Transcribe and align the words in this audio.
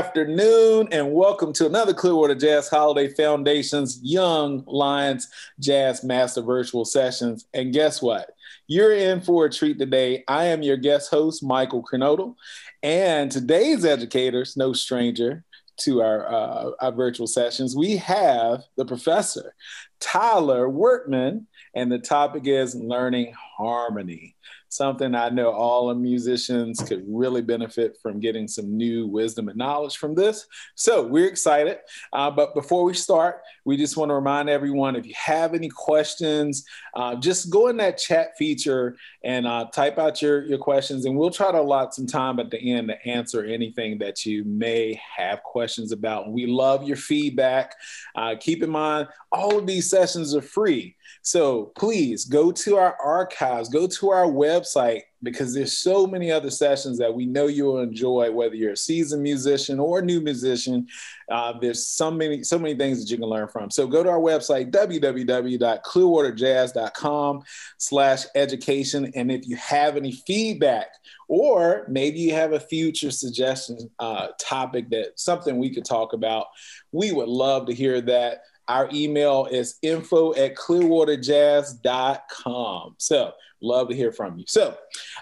Afternoon, 0.00 0.88
and 0.92 1.12
welcome 1.12 1.52
to 1.52 1.66
another 1.66 1.92
Clearwater 1.92 2.34
Jazz 2.34 2.70
Holiday 2.70 3.12
Foundation's 3.12 4.00
Young 4.02 4.64
Lions 4.66 5.28
Jazz 5.58 6.02
Master 6.02 6.40
Virtual 6.40 6.86
Sessions. 6.86 7.44
And 7.52 7.70
guess 7.70 8.00
what? 8.00 8.30
You're 8.66 8.94
in 8.94 9.20
for 9.20 9.44
a 9.44 9.50
treat 9.50 9.78
today. 9.78 10.24
I 10.26 10.46
am 10.46 10.62
your 10.62 10.78
guest 10.78 11.10
host, 11.10 11.42
Michael 11.42 11.82
Kernodle, 11.84 12.34
and 12.82 13.30
today's 13.30 13.84
educators, 13.84 14.56
no 14.56 14.72
stranger 14.72 15.44
to 15.80 16.00
our, 16.00 16.32
uh, 16.32 16.70
our 16.80 16.92
virtual 16.92 17.26
sessions. 17.26 17.76
We 17.76 17.98
have 17.98 18.62
the 18.78 18.86
professor, 18.86 19.54
Tyler 20.00 20.66
Workman, 20.70 21.46
and 21.74 21.92
the 21.92 21.98
topic 21.98 22.46
is 22.46 22.74
learning 22.74 23.34
harmony 23.58 24.34
something 24.70 25.16
I 25.16 25.28
know 25.28 25.50
all 25.50 25.92
musicians 25.94 26.80
could 26.80 27.04
really 27.06 27.42
benefit 27.42 27.98
from 28.00 28.20
getting 28.20 28.46
some 28.46 28.76
new 28.76 29.06
wisdom 29.06 29.48
and 29.48 29.58
knowledge 29.58 29.96
from 29.96 30.14
this. 30.14 30.46
So 30.76 31.04
we're 31.04 31.26
excited. 31.26 31.78
Uh, 32.12 32.30
but 32.30 32.54
before 32.54 32.84
we 32.84 32.94
start, 32.94 33.42
we 33.64 33.76
just 33.76 33.96
want 33.96 34.10
to 34.10 34.14
remind 34.14 34.48
everyone 34.48 34.94
if 34.94 35.06
you 35.06 35.14
have 35.16 35.54
any 35.54 35.68
questions, 35.68 36.64
uh, 36.94 37.16
just 37.16 37.50
go 37.50 37.66
in 37.66 37.76
that 37.78 37.98
chat 37.98 38.36
feature 38.38 38.96
and 39.24 39.44
uh, 39.46 39.66
type 39.72 39.98
out 39.98 40.22
your, 40.22 40.44
your 40.44 40.58
questions, 40.58 41.04
and 41.04 41.16
we'll 41.16 41.30
try 41.30 41.50
to 41.50 41.60
allot 41.60 41.92
some 41.92 42.06
time 42.06 42.38
at 42.38 42.50
the 42.50 42.72
end 42.72 42.88
to 42.88 43.06
answer 43.06 43.44
anything 43.44 43.98
that 43.98 44.24
you 44.24 44.44
may 44.44 45.00
have 45.16 45.42
questions 45.42 45.90
about. 45.90 46.30
we 46.30 46.46
love 46.46 46.84
your 46.84 46.96
feedback. 46.96 47.74
Uh, 48.14 48.36
keep 48.38 48.62
in 48.62 48.70
mind, 48.70 49.08
all 49.32 49.58
of 49.58 49.66
these 49.66 49.90
sessions 49.90 50.34
are 50.34 50.42
free. 50.42 50.96
So 51.22 51.72
please 51.76 52.24
go 52.24 52.50
to 52.52 52.76
our 52.76 52.96
archives, 53.02 53.68
go 53.68 53.86
to 53.86 54.10
our 54.10 54.26
website 54.26 55.02
because 55.22 55.52
there's 55.52 55.76
so 55.78 56.06
many 56.06 56.32
other 56.32 56.48
sessions 56.50 56.96
that 56.98 57.14
we 57.14 57.26
know 57.26 57.46
you 57.46 57.66
will 57.66 57.80
enjoy, 57.80 58.30
whether 58.30 58.54
you're 58.54 58.72
a 58.72 58.76
seasoned 58.76 59.22
musician 59.22 59.78
or 59.78 59.98
a 59.98 60.02
new 60.02 60.18
musician. 60.20 60.86
Uh, 61.30 61.52
there's 61.60 61.86
so 61.86 62.10
many, 62.10 62.42
so 62.42 62.58
many 62.58 62.74
things 62.74 63.00
that 63.00 63.10
you 63.10 63.18
can 63.18 63.28
learn 63.28 63.48
from. 63.48 63.70
So 63.70 63.86
go 63.86 64.02
to 64.02 64.08
our 64.08 64.18
website, 64.18 64.70
www.clearwaterjazz.com 64.70 67.42
slash 67.76 68.24
education. 68.34 69.12
And 69.14 69.30
if 69.30 69.46
you 69.46 69.56
have 69.56 69.98
any 69.98 70.12
feedback, 70.12 70.86
or 71.28 71.84
maybe 71.88 72.18
you 72.18 72.32
have 72.34 72.54
a 72.54 72.60
future 72.60 73.10
suggestion 73.10 73.90
uh, 73.98 74.28
topic 74.40 74.88
that 74.90 75.20
something 75.20 75.58
we 75.58 75.68
could 75.72 75.84
talk 75.84 76.14
about, 76.14 76.46
we 76.92 77.12
would 77.12 77.28
love 77.28 77.66
to 77.66 77.74
hear 77.74 78.00
that. 78.00 78.38
Our 78.68 78.88
email 78.92 79.48
is 79.50 79.78
info 79.82 80.34
at 80.34 80.56
clearwaterjazz.com. 80.56 82.94
So, 82.98 83.32
love 83.62 83.88
to 83.88 83.94
hear 83.94 84.12
from 84.12 84.38
you. 84.38 84.44
So, 84.46 84.76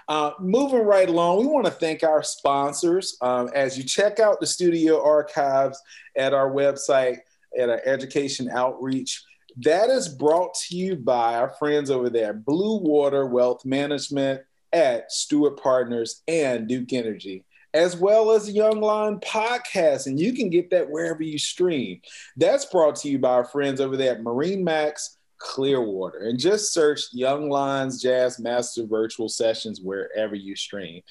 uh, 0.07 0.31
moving 0.39 0.83
right 0.83 1.09
along, 1.09 1.39
we 1.39 1.47
want 1.47 1.65
to 1.65 1.71
thank 1.71 2.03
our 2.03 2.23
sponsors. 2.23 3.17
Um, 3.21 3.49
as 3.53 3.77
you 3.77 3.83
check 3.83 4.19
out 4.19 4.39
the 4.39 4.47
studio 4.47 5.03
archives 5.03 5.81
at 6.15 6.33
our 6.33 6.51
website, 6.51 7.17
at 7.57 7.69
our 7.69 7.81
education 7.85 8.49
outreach, 8.49 9.23
that 9.57 9.89
is 9.89 10.07
brought 10.07 10.53
to 10.67 10.75
you 10.75 10.95
by 10.95 11.35
our 11.35 11.49
friends 11.49 11.89
over 11.89 12.09
there, 12.09 12.33
Blue 12.33 12.77
Water 12.77 13.25
Wealth 13.25 13.65
Management 13.65 14.41
at 14.71 15.11
Steward 15.11 15.57
Partners 15.57 16.21
and 16.27 16.67
Duke 16.67 16.93
Energy 16.93 17.43
as 17.73 17.95
well 17.95 18.31
as 18.31 18.49
Young 18.49 18.81
Lions 18.81 19.19
Podcast. 19.23 20.07
And 20.07 20.19
you 20.19 20.33
can 20.33 20.49
get 20.49 20.69
that 20.71 20.89
wherever 20.89 21.23
you 21.23 21.37
stream. 21.37 22.01
That's 22.37 22.65
brought 22.65 22.95
to 22.97 23.09
you 23.09 23.19
by 23.19 23.29
our 23.29 23.45
friends 23.45 23.81
over 23.81 23.97
there 23.97 24.15
at 24.15 24.23
Marine 24.23 24.63
Max 24.63 25.17
Clearwater. 25.37 26.19
And 26.19 26.39
just 26.39 26.73
search 26.73 27.13
Young 27.13 27.49
Lions 27.49 28.01
Jazz 28.01 28.39
Master 28.39 28.85
Virtual 28.85 29.29
Sessions 29.29 29.81
wherever 29.81 30.35
you 30.35 30.55
stream. 30.55 31.01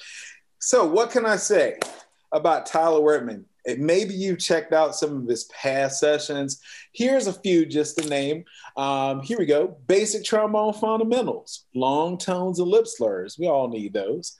So, 0.58 0.84
what 0.84 1.10
can 1.10 1.24
I 1.24 1.36
say 1.36 1.78
about 2.32 2.66
Tyler 2.66 3.00
Wertman? 3.00 3.44
Maybe 3.76 4.14
you've 4.14 4.38
checked 4.38 4.72
out 4.72 4.94
some 4.94 5.22
of 5.22 5.28
his 5.28 5.44
past 5.44 6.00
sessions. 6.00 6.60
Here's 6.92 7.26
a 7.26 7.32
few 7.32 7.66
just 7.66 7.98
to 7.98 8.08
name. 8.08 8.44
Um, 8.76 9.20
here 9.22 9.38
we 9.38 9.46
go 9.46 9.76
basic 9.86 10.24
trombone 10.24 10.72
fundamentals, 10.72 11.66
long 11.74 12.18
tones 12.18 12.60
and 12.60 12.68
lip 12.68 12.86
slurs. 12.86 13.36
We 13.38 13.48
all 13.48 13.68
need 13.68 13.92
those. 13.92 14.36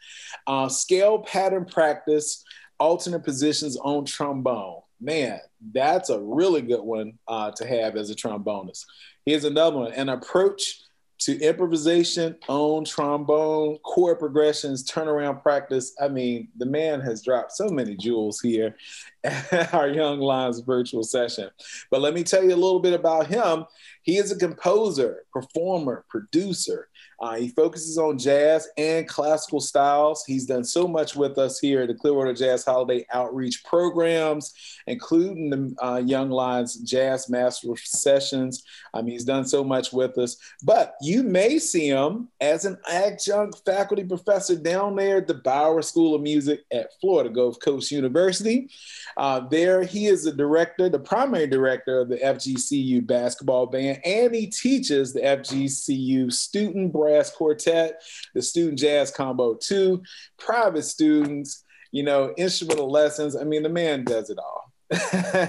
Uh, 0.47 0.69
scale 0.69 1.21
pattern 1.21 1.65
practice, 1.65 2.45
alternate 2.79 3.25
positions 3.25 3.77
on 3.77 4.05
trombone. 4.05 4.81
Man, 5.01 5.41
that's 5.73 6.11
a 6.11 6.21
really 6.21 6.63
good 6.63 6.83
one 6.83 7.19
uh, 7.29 7.51
to 7.53 7.67
have 7.67 7.97
as 7.97 8.11
a 8.11 8.15
trombonist. 8.15 8.85
Here's 9.25 9.45
another 9.45 9.77
one 9.77 9.93
an 9.93 10.09
approach 10.09 10.81
to 11.19 11.39
improvisation 11.41 12.37
on 12.49 12.85
trombone, 12.85 13.79
chord 13.79 14.19
progressions, 14.19 14.89
turnaround 14.89 15.43
practice. 15.43 15.95
I 16.01 16.09
mean, 16.09 16.49
the 16.57 16.67
man 16.67 17.01
has 17.01 17.23
dropped 17.23 17.53
so 17.53 17.69
many 17.69 17.97
jewels 17.97 18.41
here 18.41 18.77
at 19.25 19.75
our 19.75 19.89
Young 19.89 20.21
Lions 20.21 20.61
virtual 20.61 21.03
session. 21.03 21.51
But 21.91 22.01
let 22.01 22.15
me 22.15 22.23
tell 22.23 22.43
you 22.43 22.55
a 22.55 22.57
little 22.57 22.81
bit 22.81 22.93
about 22.93 23.27
him. 23.27 23.65
He 24.03 24.17
is 24.17 24.31
a 24.31 24.39
composer, 24.39 25.25
performer, 25.33 26.05
producer. 26.09 26.89
Uh, 27.21 27.35
he 27.35 27.49
focuses 27.49 27.99
on 27.99 28.17
jazz 28.17 28.69
and 28.77 29.09
classical 29.09 29.61
styles. 29.61 30.25
He's 30.27 30.47
done 30.47 30.65
so 30.65 30.87
much 30.87 31.17
with 31.17 31.37
us 31.37 31.59
here 31.59 31.83
at 31.83 31.89
the 31.89 31.95
Clearwater 31.95 32.33
Jazz 32.33 32.65
Holiday 32.65 33.07
Outreach 33.13 33.65
programs, 33.65 34.55
including 34.87 35.51
the 35.51 35.75
uh, 35.85 35.97
Young 35.99 36.31
Lions 36.31 36.77
Jazz 36.77 37.29
Master 37.29 37.75
Sessions. 37.77 38.63
I 38.95 39.03
mean, 39.03 39.13
he's 39.13 39.25
done 39.25 39.47
so 39.47 39.65
much 39.65 39.93
with 39.93 40.17
us. 40.17 40.37
But 40.63 40.95
you 41.03 41.23
may 41.23 41.59
see 41.59 41.89
him 41.89 42.29
as 42.41 42.65
an 42.65 42.79
adjunct 42.89 43.63
faculty 43.67 44.05
professor 44.05 44.55
down 44.55 44.95
there 44.95 45.19
at 45.19 45.27
the 45.27 45.35
Bower 45.35 45.83
School 45.83 46.15
of 46.15 46.23
Music 46.23 46.65
at 46.73 46.99
Florida 47.01 47.31
Gulf 47.31 47.59
Coast 47.61 47.91
University. 47.91 48.71
Uh, 49.17 49.41
there, 49.41 49.83
he 49.83 50.07
is 50.07 50.25
the 50.25 50.33
director, 50.33 50.89
the 50.89 50.99
primary 50.99 51.49
director 51.49 52.01
of 52.01 52.09
the 52.09 52.19
FGCU 52.19 53.05
basketball 53.07 53.67
band, 53.67 54.01
and 54.05 54.35
he 54.35 54.47
teaches 54.47 55.13
the 55.13 55.21
FGCU 55.21 56.33
student 56.33 56.93
brass 57.09 57.31
quartet, 57.31 58.03
the 58.35 58.43
student 58.43 58.79
jazz 58.79 59.11
combo 59.11 59.55
two, 59.55 60.03
private 60.39 60.83
students, 60.83 61.65
you 61.91 62.03
know, 62.03 62.35
instrumental 62.37 62.91
lessons. 62.91 63.35
I 63.35 63.45
mean, 63.45 63.63
the 63.63 63.71
man 63.71 64.05
does 64.05 64.29
it 64.29 64.39
all. 64.39 64.73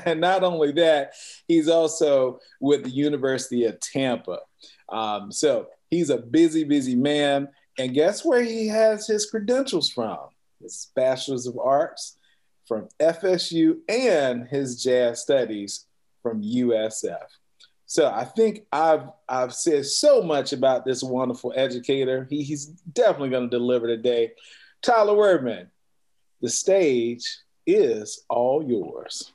and 0.05 0.21
not 0.21 0.43
only 0.43 0.71
that, 0.73 1.13
he's 1.47 1.67
also 1.67 2.39
with 2.61 2.83
the 2.83 2.89
University 2.89 3.65
of 3.65 3.79
Tampa. 3.79 4.39
Um, 4.87 5.31
so 5.31 5.67
he's 5.89 6.09
a 6.09 6.17
busy, 6.17 6.63
busy 6.63 6.95
man. 6.95 7.49
And 7.77 7.93
guess 7.93 8.23
where 8.23 8.41
he 8.41 8.67
has 8.67 9.07
his 9.07 9.29
credentials 9.29 9.89
from? 9.89 10.19
His 10.61 10.91
Bachelor's 10.95 11.47
of 11.47 11.57
Arts 11.57 12.17
from 12.67 12.87
FSU 12.99 13.77
and 13.87 14.47
his 14.47 14.81
jazz 14.81 15.21
studies 15.21 15.85
from 16.21 16.41
USF. 16.41 17.25
So 17.89 18.07
I 18.07 18.23
think 18.23 18.67
I've 18.71 19.09
I've 19.27 19.51
said 19.51 19.83
so 19.83 20.21
much 20.21 20.53
about 20.53 20.85
this 20.85 21.01
wonderful 21.01 21.51
educator. 21.55 22.27
He, 22.29 22.43
he's 22.43 22.67
definitely 22.67 23.31
going 23.31 23.49
to 23.49 23.57
deliver 23.57 23.87
today. 23.87 24.33
Tyler 24.83 25.13
Wordman, 25.13 25.69
the 26.39 26.49
stage 26.49 27.25
is 27.65 28.25
all 28.29 28.63
yours. 28.63 29.33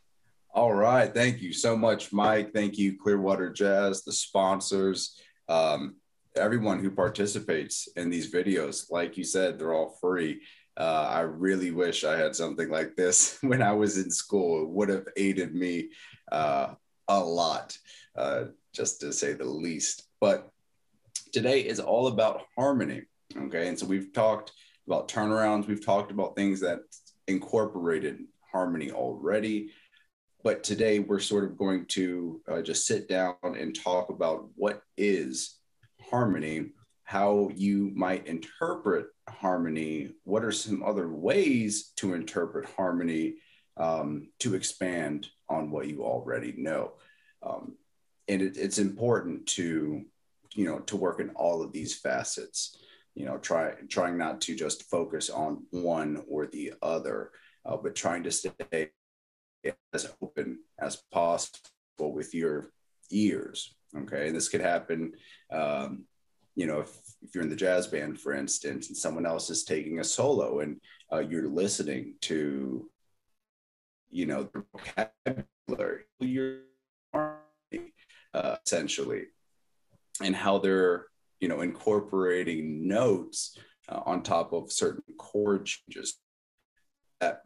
All 0.54 0.72
right. 0.72 1.12
Thank 1.12 1.42
you 1.42 1.52
so 1.52 1.76
much, 1.76 2.12
Mike. 2.12 2.52
Thank 2.52 2.78
you, 2.78 2.96
Clearwater 2.96 3.50
Jazz, 3.50 4.04
the 4.04 4.12
sponsors, 4.12 5.20
um, 5.48 5.96
everyone 6.36 6.78
who 6.78 6.92
participates 6.92 7.88
in 7.96 8.08
these 8.08 8.32
videos. 8.32 8.88
Like 8.88 9.16
you 9.18 9.24
said, 9.24 9.58
they're 9.58 9.74
all 9.74 9.98
free. 10.00 10.42
Uh, 10.76 11.08
I 11.10 11.20
really 11.22 11.72
wish 11.72 12.04
I 12.04 12.16
had 12.16 12.36
something 12.36 12.70
like 12.70 12.94
this 12.94 13.36
when 13.42 13.62
I 13.62 13.72
was 13.72 13.98
in 13.98 14.12
school. 14.12 14.62
It 14.62 14.68
would 14.68 14.90
have 14.90 15.08
aided 15.16 15.56
me 15.56 15.88
uh, 16.30 16.74
a 17.08 17.18
lot 17.18 17.76
uh, 18.16 18.44
just 18.74 19.00
to 19.00 19.12
say 19.12 19.32
the 19.32 19.44
least. 19.44 20.08
But 20.20 20.50
today 21.32 21.60
is 21.60 21.80
all 21.80 22.08
about 22.08 22.42
harmony. 22.56 23.02
Okay. 23.36 23.68
And 23.68 23.78
so 23.78 23.86
we've 23.86 24.12
talked 24.12 24.52
about 24.86 25.08
turnarounds, 25.08 25.66
we've 25.66 25.84
talked 25.84 26.10
about 26.10 26.36
things 26.36 26.60
that 26.60 26.80
incorporated 27.26 28.20
harmony 28.52 28.90
already. 28.90 29.70
But 30.42 30.62
today 30.62 30.98
we're 30.98 31.20
sort 31.20 31.44
of 31.44 31.56
going 31.56 31.86
to 31.86 32.40
uh, 32.50 32.62
just 32.62 32.86
sit 32.86 33.08
down 33.08 33.34
and 33.42 33.74
talk 33.74 34.10
about 34.10 34.48
what 34.56 34.82
is 34.98 35.56
harmony, 36.10 36.72
how 37.04 37.50
you 37.54 37.90
might 37.94 38.26
interpret 38.26 39.06
harmony, 39.28 40.10
what 40.24 40.44
are 40.44 40.52
some 40.52 40.82
other 40.82 41.08
ways 41.08 41.92
to 41.96 42.12
interpret 42.12 42.68
harmony 42.76 43.36
um, 43.78 44.28
to 44.40 44.54
expand 44.54 45.28
on 45.48 45.70
what 45.70 45.88
you 45.88 46.04
already 46.04 46.54
know. 46.56 46.92
Um, 47.42 47.74
and 48.28 48.42
it, 48.42 48.56
it's 48.56 48.78
important 48.78 49.46
to 49.46 50.02
you 50.54 50.64
know 50.64 50.78
to 50.80 50.96
work 50.96 51.20
in 51.20 51.30
all 51.30 51.62
of 51.62 51.72
these 51.72 51.98
facets 51.98 52.78
you 53.14 53.24
know 53.24 53.38
try 53.38 53.72
trying 53.88 54.16
not 54.16 54.40
to 54.40 54.54
just 54.54 54.84
focus 54.84 55.30
on 55.30 55.64
one 55.70 56.22
or 56.28 56.46
the 56.46 56.72
other 56.82 57.30
uh, 57.66 57.76
but 57.76 57.94
trying 57.94 58.22
to 58.22 58.30
stay 58.30 58.90
as 59.92 60.12
open 60.20 60.58
as 60.78 61.02
possible 61.10 61.60
with 61.98 62.34
your 62.34 62.70
ears 63.10 63.74
okay? 63.96 64.26
And 64.26 64.36
this 64.36 64.48
could 64.48 64.60
happen 64.60 65.12
um, 65.52 66.04
you 66.54 66.66
know 66.66 66.80
if, 66.80 66.90
if 67.22 67.34
you're 67.34 67.44
in 67.44 67.50
the 67.50 67.56
jazz 67.56 67.86
band 67.86 68.20
for 68.20 68.32
instance 68.32 68.88
and 68.88 68.96
someone 68.96 69.26
else 69.26 69.50
is 69.50 69.64
taking 69.64 70.00
a 70.00 70.04
solo 70.04 70.60
and 70.60 70.80
uh, 71.12 71.18
you're 71.18 71.48
listening 71.48 72.14
to 72.22 72.88
you 74.14 74.26
know, 74.26 74.48
the 74.54 74.64
vocabulary, 74.72 76.04
your 76.20 76.58
uh, 78.34 78.56
essentially, 78.66 79.22
and 80.22 80.34
how 80.34 80.58
they're, 80.58 81.06
you 81.40 81.48
know, 81.48 81.60
incorporating 81.60 82.86
notes 82.86 83.56
uh, 83.88 84.00
on 84.04 84.22
top 84.22 84.52
of 84.52 84.72
certain 84.72 85.02
chord 85.18 85.66
changes 85.66 86.18
that 87.20 87.40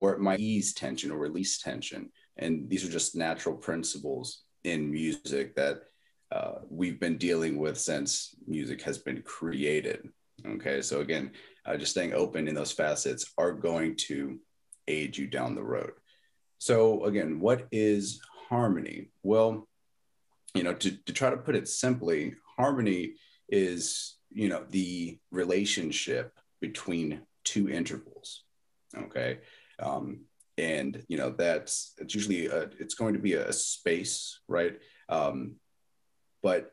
or 0.00 0.12
it 0.12 0.20
might 0.20 0.40
ease 0.40 0.72
tension 0.74 1.10
or 1.10 1.18
release 1.18 1.58
tension. 1.58 2.10
And 2.36 2.68
these 2.68 2.84
are 2.84 2.90
just 2.90 3.16
natural 3.16 3.56
principles 3.56 4.42
in 4.64 4.90
music 4.90 5.56
that 5.56 5.82
uh, 6.30 6.60
we've 6.68 7.00
been 7.00 7.16
dealing 7.16 7.58
with 7.58 7.78
since 7.78 8.34
music 8.46 8.82
has 8.82 8.98
been 8.98 9.22
created. 9.22 10.08
Okay, 10.46 10.82
so 10.82 11.00
again, 11.00 11.32
uh, 11.66 11.76
just 11.76 11.92
staying 11.92 12.12
open 12.12 12.46
in 12.46 12.54
those 12.54 12.70
facets 12.70 13.32
are 13.38 13.52
going 13.52 13.96
to 13.96 14.38
aid 14.86 15.16
you 15.16 15.26
down 15.26 15.54
the 15.54 15.62
road. 15.62 15.92
So, 16.58 17.04
again, 17.04 17.40
what 17.40 17.66
is 17.70 18.20
harmony? 18.48 19.10
Well, 19.22 19.68
you 20.54 20.62
know, 20.62 20.74
to, 20.74 20.90
to 20.90 21.12
try 21.12 21.30
to 21.30 21.36
put 21.36 21.56
it 21.56 21.68
simply, 21.68 22.34
harmony 22.56 23.14
is, 23.48 24.16
you 24.30 24.48
know, 24.48 24.64
the 24.70 25.18
relationship 25.30 26.32
between 26.60 27.22
two 27.44 27.68
intervals. 27.68 28.44
Okay. 28.96 29.38
Um, 29.80 30.22
and 30.58 31.04
you 31.08 31.16
know 31.16 31.30
that's 31.30 31.94
it's 31.98 32.14
usually 32.14 32.46
a, 32.46 32.62
it's 32.78 32.94
going 32.94 33.14
to 33.14 33.20
be 33.20 33.34
a 33.34 33.52
space 33.52 34.40
right 34.48 34.78
um, 35.08 35.54
but 36.42 36.72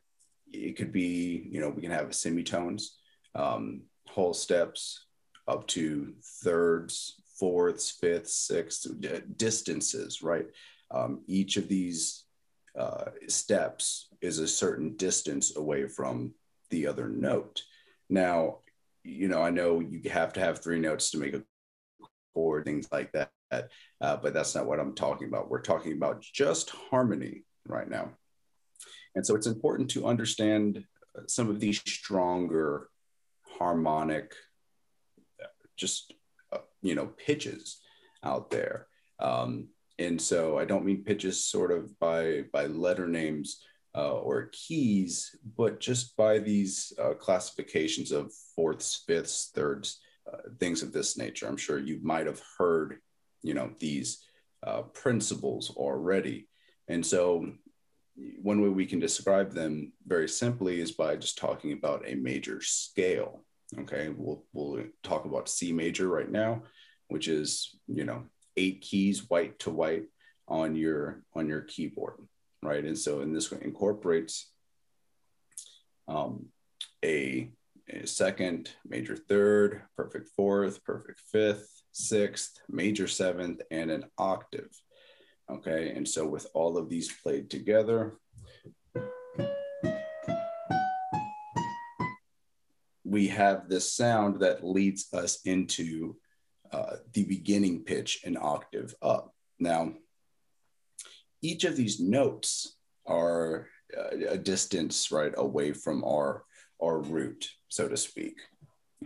it 0.52 0.76
could 0.76 0.92
be 0.92 1.48
you 1.50 1.62
know 1.62 1.70
we 1.70 1.82
can 1.82 1.92
have 1.92 2.14
semitones 2.14 2.98
um, 3.36 3.82
whole 4.08 4.34
steps 4.34 5.06
up 5.48 5.68
to 5.68 6.14
thirds 6.44 7.22
fourths 7.40 7.92
fifths 7.92 8.36
sixths 8.36 8.88
distances 9.38 10.22
right? 10.22 10.48
Um, 10.92 11.22
each 11.28 11.58
of 11.58 11.68
these 11.68 12.26
uh, 12.78 13.06
steps 13.28 14.10
is 14.22 14.40
a 14.40 14.48
certain 14.48 14.96
distance 14.96 15.56
away 15.58 15.88
from 15.88 16.34
the 16.70 16.88
other 16.88 17.10
note. 17.10 17.64
Now 18.10 18.60
you 19.06 19.28
know 19.28 19.42
i 19.42 19.52
know 19.52 19.80
you 19.80 20.10
have 20.10 20.34
to 20.34 20.40
have 20.40 20.60
three 20.60 20.80
notes 20.80 21.12
to 21.12 21.20
make 21.20 21.36
a 21.36 21.44
chord 22.34 22.66
things 22.66 22.88
like 22.92 23.12
that 23.12 23.30
uh, 24.02 24.18
but 24.18 24.34
that's 24.34 24.56
not 24.56 24.66
what 24.66 24.80
i'm 24.80 24.96
talking 24.96 25.28
about. 25.28 25.50
We're 25.50 25.62
talking 25.62 25.94
about 25.94 26.22
just 26.22 26.72
harmony 26.72 27.44
right 27.68 27.90
now. 27.90 28.10
And 29.16 29.26
so 29.26 29.36
it's 29.36 29.48
important 29.48 29.90
to 29.92 30.06
understand 30.06 30.84
some 31.28 31.50
of 31.50 31.60
these 31.60 31.80
stronger 31.80 32.90
harmonic 33.58 34.34
just 35.78 36.12
uh, 36.12 36.15
you 36.86 36.96
know 36.96 37.08
pitches 37.18 37.82
out 38.24 38.50
there. 38.50 38.88
Um, 39.20 39.70
and 39.98 40.22
so 40.22 40.60
i 40.60 40.66
don't 40.66 40.84
mean 40.84 41.06
pitches 41.06 41.42
sort 41.42 41.72
of 41.72 41.98
by 42.00 42.44
by 42.52 42.66
letter 42.66 43.08
names 43.08 43.64
uh, 43.96 44.12
or 44.12 44.50
keys 44.52 45.38
but 45.56 45.80
just 45.80 46.18
by 46.18 46.38
these 46.38 46.92
uh, 47.02 47.14
classifications 47.14 48.12
of 48.12 48.30
fourths 48.54 49.04
fifths 49.08 49.52
thirds 49.56 50.02
uh, 50.32 50.38
things 50.60 50.82
of 50.82 50.92
this 50.92 51.18
nature. 51.18 51.48
I'm 51.48 51.58
sure 51.58 51.78
you 51.78 52.00
might 52.02 52.26
have 52.26 52.42
heard 52.58 52.98
you 53.44 53.54
know 53.54 53.72
these 53.80 54.26
uh, 54.66 54.82
principles 54.82 55.70
already. 55.76 56.48
And 56.88 57.06
so 57.06 57.52
one 58.42 58.62
way 58.62 58.70
we 58.70 58.86
can 58.86 59.00
describe 59.00 59.52
them 59.52 59.92
very 60.08 60.28
simply 60.28 60.80
is 60.80 60.92
by 60.92 61.16
just 61.16 61.38
talking 61.38 61.74
about 61.74 62.08
a 62.08 62.16
major 62.16 62.62
scale 62.62 63.44
okay 63.80 64.10
we'll 64.16 64.44
we'll 64.54 64.84
talk 65.04 65.26
about 65.26 65.50
c 65.50 65.72
major 65.72 66.08
right 66.08 66.32
now 66.32 66.64
which 67.08 67.28
is 67.28 67.78
you 67.88 68.04
know 68.04 68.24
eight 68.58 68.82
keys 68.82 69.30
white 69.30 69.58
to 69.60 69.70
white 69.70 70.06
on 70.48 70.76
your 70.76 71.24
on 71.36 71.48
your 71.48 71.62
keyboard 71.62 72.16
right? 72.66 72.84
And 72.84 72.98
so 72.98 73.22
in 73.22 73.34
this 73.34 73.52
incorporates 73.52 74.52
um, 76.08 76.48
a, 77.04 77.52
a 77.90 78.08
second 78.08 78.72
major 78.86 79.16
third 79.16 79.84
perfect 79.96 80.30
fourth 80.36 80.84
perfect 80.84 81.20
fifth 81.32 81.84
sixth 81.92 82.60
major 82.68 83.08
seventh 83.08 83.62
and 83.72 83.92
an 83.92 84.06
octave. 84.18 84.70
Okay 85.50 85.94
and 85.96 86.08
so 86.08 86.26
with 86.26 86.48
all 86.54 86.78
of 86.78 86.90
these 86.90 87.12
played 87.22 87.50
together 87.50 88.18
we 93.16 93.28
have 93.30 93.70
this 93.70 93.94
sound 93.94 94.42
that 94.42 94.66
leads 94.66 95.08
us 95.14 95.40
into 95.46 96.18
uh, 96.74 96.98
the 97.14 97.24
beginning 97.24 97.86
pitch 97.86 98.20
an 98.26 98.36
octave 98.36 98.94
up. 99.02 99.34
Now, 99.58 99.94
each 101.42 101.64
of 101.64 101.78
these 101.78 102.02
notes 102.02 102.76
are 103.06 103.70
uh, 103.98 104.32
a 104.32 104.38
distance 104.38 105.14
right 105.14 105.34
away 105.38 105.72
from 105.72 106.04
our 106.04 106.44
our 106.84 107.00
root, 107.00 107.50
so 107.70 107.88
to 107.88 107.96
speak. 107.96 108.36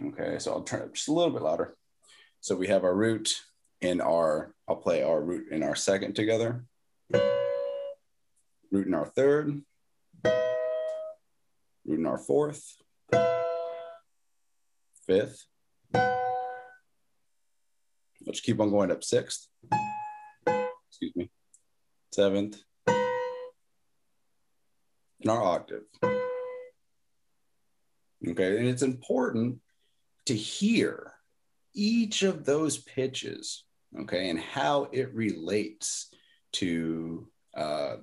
Okay, 0.07 0.39
so 0.39 0.53
I'll 0.53 0.63
turn 0.63 0.81
it 0.81 0.95
just 0.95 1.07
a 1.07 1.13
little 1.13 1.31
bit 1.31 1.43
louder. 1.43 1.77
So 2.41 2.55
we 2.55 2.65
have 2.69 2.83
our 2.83 2.95
root 2.95 3.39
in 3.79 4.01
our, 4.01 4.55
I'll 4.67 4.83
play 4.87 5.03
our 5.03 5.21
root 5.21 5.51
in 5.51 5.61
our 5.61 5.75
second 5.75 6.15
together, 6.15 6.65
root 8.71 8.87
in 8.87 8.95
our 8.95 9.05
third, 9.05 9.61
root 11.85 11.99
in 11.99 12.07
our 12.07 12.17
fourth, 12.17 12.63
fifth. 15.09 15.45
Let's 18.27 18.41
keep 18.41 18.59
on 18.59 18.69
going 18.69 18.91
up 18.91 19.03
sixth. 19.03 19.47
Excuse 20.45 21.15
me. 21.15 21.31
Seventh. 22.13 22.61
In 25.21 25.29
our 25.29 25.41
octave. 25.41 25.85
Okay. 28.27 28.57
And 28.59 28.67
it's 28.67 28.83
important 28.83 29.59
to 30.27 30.35
hear 30.35 31.13
each 31.73 32.21
of 32.21 32.45
those 32.45 32.77
pitches, 32.77 33.63
okay, 34.01 34.29
and 34.29 34.39
how 34.39 34.89
it 34.91 35.11
relates 35.15 36.13
to, 36.51 37.27
uh, 37.55 37.95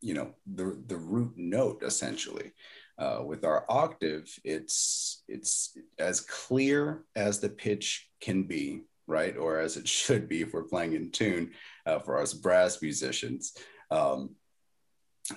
you 0.00 0.14
know, 0.14 0.30
the, 0.46 0.82
the 0.86 0.96
root 0.96 1.34
note 1.36 1.82
essentially. 1.82 2.52
Uh, 2.98 3.22
with 3.22 3.44
our 3.44 3.66
octave, 3.68 4.26
it's 4.42 5.22
it's 5.28 5.76
as 5.98 6.22
clear 6.22 7.04
as 7.14 7.40
the 7.40 7.48
pitch 7.50 8.08
can 8.22 8.44
be, 8.44 8.84
right, 9.06 9.36
or 9.36 9.58
as 9.58 9.76
it 9.76 9.86
should 9.86 10.28
be 10.28 10.40
if 10.40 10.54
we're 10.54 10.62
playing 10.62 10.94
in 10.94 11.10
tune 11.10 11.50
uh, 11.84 11.98
for 11.98 12.18
us 12.18 12.32
brass 12.32 12.80
musicians. 12.80 13.52
Um, 13.90 14.36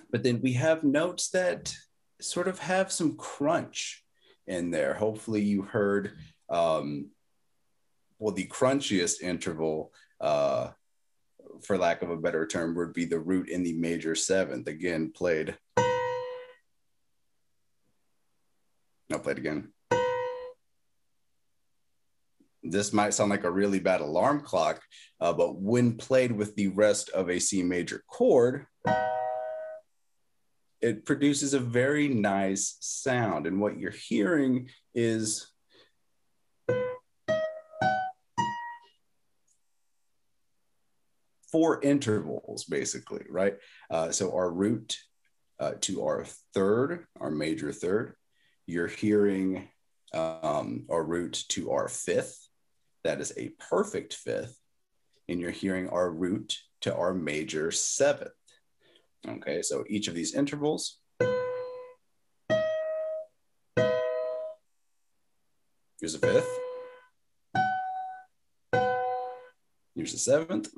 but 0.10 0.24
then 0.24 0.39
we 0.42 0.54
have 0.54 0.84
notes 0.86 1.32
that 1.32 1.75
sort 2.22 2.48
of 2.48 2.60
have 2.60 2.94
some 2.94 3.18
crunch 3.18 4.06
in 4.48 4.72
there. 4.72 4.94
Hopefully, 4.94 5.42
you 5.42 5.62
heard 5.63 6.13
um, 6.50 7.10
well 8.20 8.34
the 8.34 8.48
crunchiest 8.48 9.22
interval. 9.22 9.92
Uh, 10.22 10.70
for 11.62 11.78
lack 11.78 12.01
of 12.01 12.10
a 12.10 12.16
better 12.16 12.48
term, 12.48 12.74
would 12.75 12.94
be 12.94 13.06
the 13.06 13.20
root 13.20 13.50
in 13.50 13.63
the 13.63 13.74
major 13.74 14.16
seventh, 14.16 14.68
again 14.68 15.12
played 15.12 15.58
I'll 19.12 19.20
play 19.20 19.32
it 19.32 19.39
again. 19.39 19.72
This 22.62 22.94
might 22.94 23.13
sound 23.13 23.32
like 23.32 23.46
a 23.46 23.51
really 23.51 23.80
bad 23.80 24.01
alarm 24.01 24.42
clock, 24.42 24.82
uh, 25.20 25.34
but 25.34 25.56
when 25.56 25.98
played 25.98 26.32
with 26.32 26.56
the 26.56 26.68
rest 26.68 27.10
of 27.10 27.30
a 27.30 27.39
C 27.39 27.63
major 27.63 28.04
chord, 28.08 28.68
it 30.82 31.06
produces 31.06 31.54
a 31.54 31.60
very 31.60 32.08
nice 32.08 32.78
sound. 32.82 33.48
And 33.48 33.60
what 33.60 33.80
you're 33.80 33.92
hearing 33.92 34.70
is 34.94 35.48
four 41.51 41.82
intervals, 41.82 42.66
basically, 42.66 43.25
right? 43.30 43.56
Uh, 43.89 44.12
so 44.12 44.34
our 44.34 44.51
root 44.51 44.98
uh, 45.60 45.74
to 45.82 46.04
our 46.04 46.25
third, 46.54 47.06
our 47.20 47.32
major 47.32 47.72
third, 47.72 48.13
you're 48.70 48.88
hearing 48.88 49.68
um, 50.14 50.86
our 50.92 51.04
root 51.04 51.44
to 51.50 51.72
our 51.72 51.88
fifth. 51.88 52.38
That 53.04 53.20
is 53.20 53.34
a 53.36 53.50
perfect 53.70 54.14
fifth. 54.14 54.56
And 55.28 55.40
you're 55.40 55.50
hearing 55.50 55.90
our 55.90 56.12
root 56.12 56.56
to 56.82 56.96
our 56.96 57.14
major 57.14 57.72
seventh. 57.72 58.30
Okay, 59.28 59.64
so 59.64 59.84
each 59.90 60.08
of 60.08 60.14
these 60.14 60.36
intervals. 60.36 61.00
Here's 66.00 66.16
a 66.16 66.20
fifth. 66.20 66.60
Here's 69.96 70.14
a 70.14 70.20
seventh. 70.20 70.70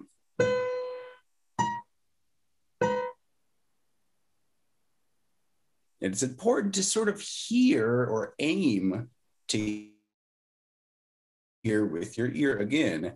It's 6.02 6.24
important 6.24 6.74
to 6.76 6.84
sort 6.84 7.10
of 7.10 7.22
hear 7.22 8.06
or 8.06 8.34
aim 8.40 9.10
to 9.50 9.88
hear 11.64 11.86
with 11.86 12.18
your 12.18 12.32
ear 12.32 12.58
again 12.58 13.14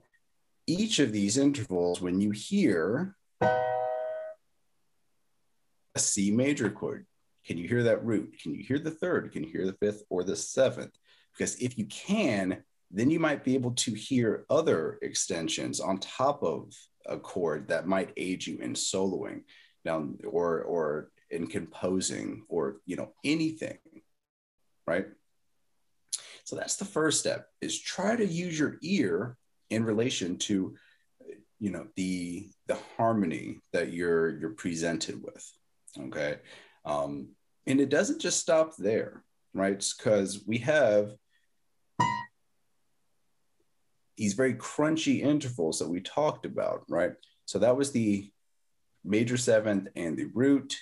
each 0.68 1.00
of 1.00 1.12
these 1.12 1.38
intervals 1.38 2.00
when 2.00 2.22
you 2.22 2.32
hear 2.32 3.16
a 5.96 6.00
C 6.00 6.30
major 6.32 6.70
chord. 6.70 7.08
Can 7.46 7.58
you 7.58 7.68
hear 7.68 7.84
that 7.84 8.04
root? 8.04 8.36
Can 8.42 8.54
you 8.56 8.64
hear 8.64 8.80
the 8.80 8.92
third? 8.92 9.32
Can 9.32 9.44
you 9.44 9.50
hear 9.52 9.66
the 9.66 9.74
fifth 9.74 10.04
or 10.10 10.24
the 10.24 10.36
seventh? 10.36 10.96
Because 11.32 11.56
if 11.58 11.78
you 11.78 11.86
can, 11.86 12.64
then 12.92 13.10
you 13.10 13.20
might 13.20 13.44
be 13.44 13.56
able 13.56 13.72
to 13.72 13.94
hear 13.94 14.46
other 14.50 14.98
extensions 15.02 15.80
on 15.80 15.98
top 16.00 16.44
of 16.44 16.72
a 17.08 17.18
chord 17.18 17.68
that 17.68 17.88
might 17.88 18.14
aid 18.18 18.46
you 18.46 18.58
in 18.60 18.74
soloing 18.74 19.42
now 19.84 20.08
or 20.24 20.62
or 20.62 21.12
in 21.30 21.48
composing 21.48 22.44
or 22.50 22.78
you 22.86 22.96
know 22.96 23.12
anything 23.24 23.78
right? 24.88 25.08
So 26.44 26.56
that's 26.56 26.76
the 26.76 26.86
first 26.86 27.20
step 27.20 27.48
is 27.62 27.80
try 27.80 28.16
to 28.16 28.26
use 28.26 28.58
your 28.58 28.78
ear 28.82 29.38
in 29.70 29.84
relation 29.84 30.38
to 30.38 30.76
you 31.60 31.72
know 31.72 31.88
the 31.96 32.50
the 32.68 32.78
harmony 32.98 33.60
that 33.74 33.92
you're 33.94 34.38
you're 34.38 34.52
presented 34.52 35.22
with 35.24 35.52
okay? 36.00 36.38
Um 36.86 37.30
and 37.68 37.82
it 37.82 37.90
doesn't 37.90 38.22
just 38.22 38.40
stop 38.40 38.76
there 38.78 39.24
right? 39.54 39.84
Because 39.98 40.44
we 40.46 40.60
have 40.60 41.14
these 44.18 44.34
very 44.34 44.54
crunchy 44.54 45.22
intervals 45.22 45.80
that 45.80 45.90
we 45.90 46.02
talked 46.02 46.46
about 46.46 46.84
right? 46.88 47.14
So 47.46 47.60
that 47.60 47.76
was 47.76 47.92
the 47.92 48.30
major 49.04 49.38
seventh 49.38 49.88
and 49.96 50.18
the 50.18 50.30
root 50.34 50.76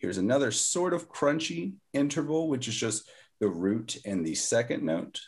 here's 0.00 0.18
another 0.18 0.50
sort 0.50 0.92
of 0.92 1.10
crunchy 1.10 1.74
interval 1.92 2.48
which 2.48 2.68
is 2.68 2.74
just 2.74 3.08
the 3.40 3.48
root 3.48 3.96
and 4.04 4.26
the 4.26 4.34
second 4.34 4.82
note 4.82 5.20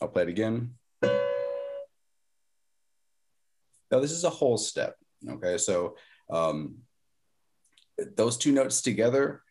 I'll 0.00 0.08
play 0.08 0.24
it 0.24 0.28
again. 0.28 0.74
Now, 1.02 1.10
this 4.00 4.12
is 4.12 4.24
a 4.24 4.30
whole 4.30 4.58
step. 4.58 4.96
Okay. 5.28 5.58
So, 5.58 5.96
um, 6.30 6.76
those 8.16 8.36
two 8.36 8.52
notes 8.52 8.82
together, 8.82 9.42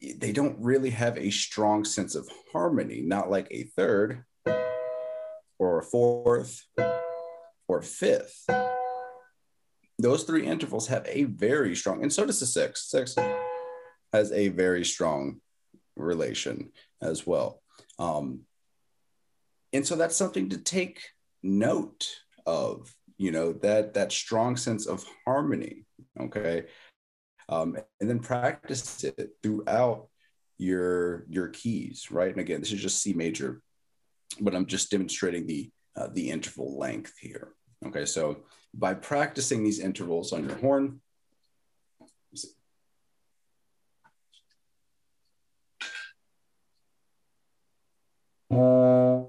they 0.00 0.32
don't 0.32 0.58
really 0.60 0.90
have 0.90 1.16
a 1.18 1.30
strong 1.30 1.84
sense 1.84 2.14
of 2.14 2.28
harmony, 2.52 3.00
not 3.00 3.30
like 3.30 3.48
a 3.50 3.64
third 3.76 4.24
or 5.58 5.78
a 5.78 5.82
fourth 5.82 6.64
or 7.68 7.78
a 7.78 7.82
fifth. 7.82 8.44
Those 9.98 10.24
three 10.24 10.46
intervals 10.46 10.88
have 10.88 11.06
a 11.06 11.24
very 11.24 11.74
strong, 11.74 12.02
and 12.02 12.12
so 12.12 12.26
does 12.26 12.40
the 12.40 12.46
six. 12.46 12.90
Six 12.90 13.16
has 14.12 14.32
a 14.32 14.48
very 14.48 14.84
strong 14.84 15.40
relation 15.96 16.70
as 17.00 17.26
well. 17.26 17.62
Um, 17.98 18.40
and 19.72 19.86
so 19.86 19.96
that's 19.96 20.16
something 20.16 20.50
to 20.50 20.58
take 20.58 21.00
note 21.42 22.08
of 22.46 22.94
you 23.18 23.30
know 23.30 23.52
that 23.52 23.94
that 23.94 24.12
strong 24.12 24.56
sense 24.56 24.86
of 24.86 25.04
harmony 25.24 25.84
okay 26.20 26.64
um, 27.48 27.76
and 28.00 28.10
then 28.10 28.18
practice 28.18 29.04
it 29.04 29.30
throughout 29.42 30.08
your 30.58 31.24
your 31.28 31.48
keys 31.48 32.10
right 32.10 32.30
and 32.30 32.40
again 32.40 32.60
this 32.60 32.72
is 32.72 32.80
just 32.80 33.02
c 33.02 33.12
major 33.12 33.60
but 34.40 34.54
i'm 34.54 34.66
just 34.66 34.90
demonstrating 34.90 35.46
the 35.46 35.70
uh, 35.96 36.08
the 36.12 36.30
interval 36.30 36.78
length 36.78 37.14
here 37.20 37.52
okay 37.84 38.04
so 38.04 38.38
by 38.72 38.94
practicing 38.94 39.64
these 39.64 39.78
intervals 39.78 40.32
on 40.32 40.44
your 40.44 40.56
horn 40.56 41.00
uh, 48.50 49.24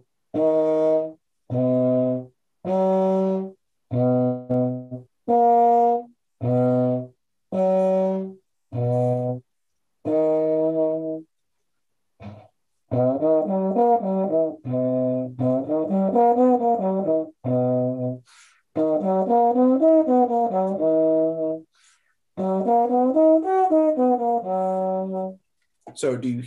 So 25.98 26.16
do 26.16 26.30
you, 26.30 26.44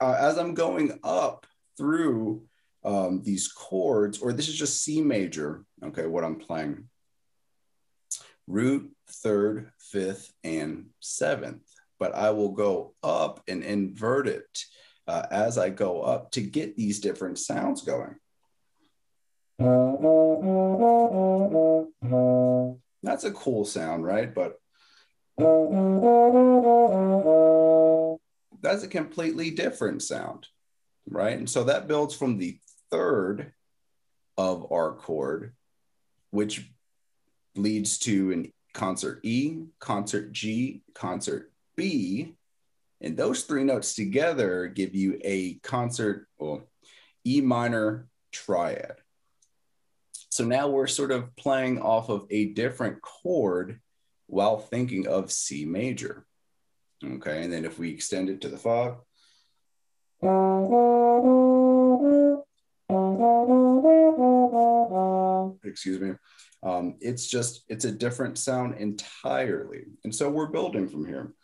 uh, 0.00 0.16
as 0.18 0.38
I'm 0.38 0.54
going 0.54 0.98
up 1.04 1.46
through 1.76 2.44
um, 2.84 3.20
these 3.22 3.48
chords, 3.48 4.18
or 4.18 4.32
this 4.32 4.48
is 4.48 4.58
just 4.58 4.82
C 4.82 5.02
major, 5.02 5.66
okay, 5.84 6.06
what 6.06 6.24
I'm 6.24 6.36
playing, 6.36 6.88
root, 8.46 8.90
third, 9.10 9.70
fifth, 9.78 10.32
and 10.42 10.86
seventh, 11.00 11.64
but 11.98 12.14
I 12.14 12.30
will 12.30 12.52
go 12.52 12.94
up 13.02 13.42
and 13.46 13.62
invert 13.62 14.26
it 14.26 14.64
uh, 15.06 15.26
as 15.30 15.58
I 15.58 15.68
go 15.68 16.00
up 16.00 16.30
to 16.30 16.40
get 16.40 16.74
these 16.74 17.00
different 17.00 17.38
sounds 17.38 17.82
going. 17.82 18.16
That's 23.02 23.24
a 23.24 23.32
cool 23.32 23.66
sound, 23.66 24.06
right? 24.06 24.34
But 24.34 24.58
that's 28.64 28.82
a 28.82 28.88
completely 28.88 29.50
different 29.50 30.02
sound, 30.02 30.46
right? 31.08 31.36
And 31.36 31.48
so 31.48 31.64
that 31.64 31.86
builds 31.86 32.14
from 32.14 32.38
the 32.38 32.58
third 32.90 33.52
of 34.36 34.72
our 34.72 34.94
chord, 34.94 35.52
which 36.30 36.70
leads 37.54 37.98
to 37.98 38.32
an 38.32 38.52
concert 38.72 39.20
E, 39.22 39.64
concert 39.78 40.32
G, 40.32 40.82
concert 40.94 41.52
B. 41.76 42.34
And 43.00 43.16
those 43.16 43.42
three 43.42 43.64
notes 43.64 43.94
together 43.94 44.66
give 44.66 44.94
you 44.94 45.20
a 45.22 45.54
concert, 45.56 46.26
well, 46.38 46.62
E 47.26 47.40
minor 47.40 48.08
triad. 48.32 48.96
So 50.30 50.44
now 50.44 50.68
we're 50.68 50.86
sort 50.86 51.12
of 51.12 51.36
playing 51.36 51.80
off 51.80 52.08
of 52.08 52.26
a 52.30 52.46
different 52.46 53.00
chord 53.02 53.80
while 54.26 54.58
thinking 54.58 55.06
of 55.06 55.30
C 55.30 55.64
major. 55.64 56.26
Okay, 57.04 57.42
and 57.42 57.52
then 57.52 57.64
if 57.64 57.78
we 57.78 57.90
extend 57.90 58.30
it 58.30 58.40
to 58.40 58.48
the 58.48 58.56
fog, 58.56 58.98
excuse 65.64 66.00
me, 66.00 66.12
um, 66.62 66.96
it's 67.00 67.26
just, 67.26 67.64
it's 67.68 67.84
a 67.84 67.92
different 67.92 68.38
sound 68.38 68.76
entirely. 68.78 69.84
And 70.04 70.14
so 70.14 70.30
we're 70.30 70.46
building 70.46 70.88
from 70.88 71.04
here. 71.04 71.34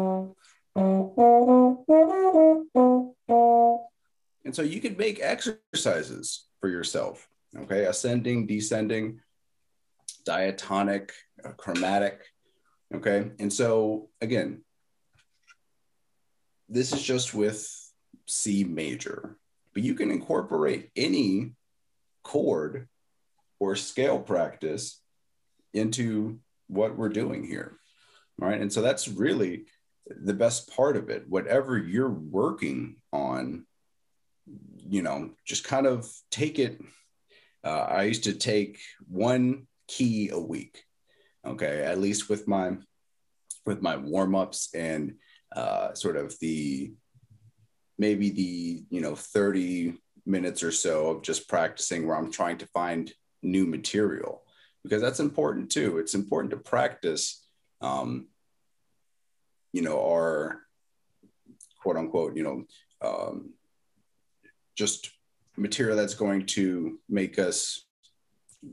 And 4.54 4.56
so 4.56 4.62
you 4.72 4.82
could 4.82 5.00
make 5.00 5.20
exercises 5.20 6.46
for 6.62 6.70
yourself, 6.70 7.28
okay? 7.58 7.86
Ascending, 7.86 8.46
descending, 8.46 9.20
diatonic, 10.26 11.12
uh, 11.44 11.54
chromatic, 11.54 12.22
okay? 12.94 13.32
And 13.40 13.52
so 13.52 14.10
again, 14.22 14.64
this 16.70 16.94
is 16.94 17.02
just 17.02 17.34
with 17.34 17.68
C 18.28 18.64
major, 18.64 19.40
but 19.74 19.82
you 19.82 19.96
can 19.96 20.12
incorporate 20.12 20.92
any 20.96 21.56
chord 22.22 22.88
or 23.60 23.76
scale 23.76 24.20
practice 24.20 25.02
into 25.74 26.38
what 26.68 26.96
we're 26.96 27.10
doing 27.10 27.44
here, 27.44 27.80
right? 28.38 28.62
And 28.62 28.72
so 28.72 28.84
that's 28.84 29.08
really 29.08 29.66
the 30.06 30.36
best 30.36 30.72
part 30.76 30.96
of 30.96 31.10
it. 31.10 31.28
Whatever 31.28 31.76
you're 31.76 32.08
working 32.08 32.98
on, 33.12 33.66
you 34.90 35.02
know, 35.02 35.32
just 35.46 35.64
kind 35.64 35.88
of 35.88 36.10
take 36.32 36.60
it. 36.60 36.82
Uh, 37.64 37.88
I 37.90 38.04
used 38.04 38.26
to 38.26 38.34
take 38.34 38.80
one 39.08 39.68
key 39.88 40.30
a 40.30 40.40
week, 40.40 40.84
okay, 41.46 41.84
at 41.84 42.00
least 42.00 42.30
with 42.30 42.48
my 42.48 42.78
with 43.66 43.82
my 43.82 43.96
warm 43.96 44.36
ups 44.36 44.70
and 44.76 45.16
uh, 45.56 45.94
sort 45.94 46.18
of 46.18 46.38
the 46.40 46.94
maybe 47.98 48.30
the 48.30 48.84
you 48.90 49.02
know 49.02 49.16
30 49.16 49.94
minutes 50.26 50.64
or 50.64 50.72
so 50.72 51.10
of 51.10 51.22
just 51.22 51.48
practicing 51.48 52.08
where 52.08 52.18
I'm 52.18 52.32
trying 52.32 52.58
to 52.60 52.68
find 52.68 53.12
new 53.42 53.66
material 53.66 54.44
because 54.84 55.02
that's 55.02 55.20
important 55.20 55.72
too. 55.72 55.98
It's 55.98 56.16
important 56.16 56.52
to 56.52 56.58
practice, 56.58 57.46
um, 57.82 58.28
you 59.72 59.82
know, 59.82 60.06
our 60.06 60.62
quote 61.82 61.98
unquote, 61.98 62.36
you 62.36 62.44
know, 62.44 62.66
um, 63.02 63.54
just 64.76 65.12
material 65.58 65.96
that's 65.96 66.16
going 66.16 66.46
to 66.46 67.00
make 67.10 67.40
us 67.40 67.86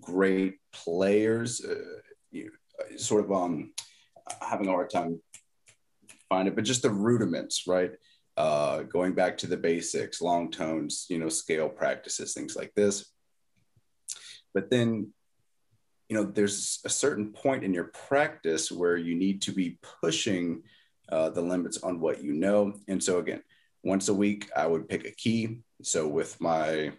great 0.00 0.54
players. 0.72 1.64
Uh, 1.64 2.00
you, 2.30 2.50
sort 2.96 3.24
of 3.24 3.32
um, 3.32 3.72
having 4.40 4.68
a 4.68 4.72
hard 4.72 4.90
time 4.90 5.20
find 6.30 6.48
it, 6.48 6.54
but 6.54 6.64
just 6.64 6.82
the 6.82 6.90
rudiments, 6.90 7.66
right? 7.66 7.92
Uh, 8.36 8.82
going 8.84 9.12
back 9.12 9.36
to 9.36 9.46
the 9.46 9.56
basics, 9.56 10.22
long 10.22 10.50
tones, 10.50 11.06
you 11.10 11.18
know, 11.18 11.28
scale 11.28 11.68
practices, 11.68 12.32
things 12.32 12.56
like 12.56 12.72
this. 12.74 13.12
But 14.54 14.70
then, 14.70 15.12
you 16.08 16.16
know, 16.16 16.24
there's 16.24 16.80
a 16.84 16.88
certain 16.88 17.32
point 17.32 17.64
in 17.64 17.74
your 17.74 17.90
practice 18.08 18.70
where 18.72 18.96
you 18.96 19.14
need 19.14 19.42
to 19.42 19.52
be 19.52 19.78
pushing 20.00 20.62
uh, 21.10 21.30
the 21.30 21.42
limits 21.42 21.82
on 21.82 22.00
what 22.00 22.22
you 22.22 22.32
know. 22.32 22.74
And 22.88 23.02
so 23.02 23.18
again, 23.18 23.42
once 23.82 24.08
a 24.08 24.14
week, 24.14 24.50
I 24.54 24.66
would 24.66 24.88
pick 24.88 25.06
a 25.06 25.10
key. 25.10 25.58
So 25.82 26.06
with 26.06 26.40
my 26.40 26.92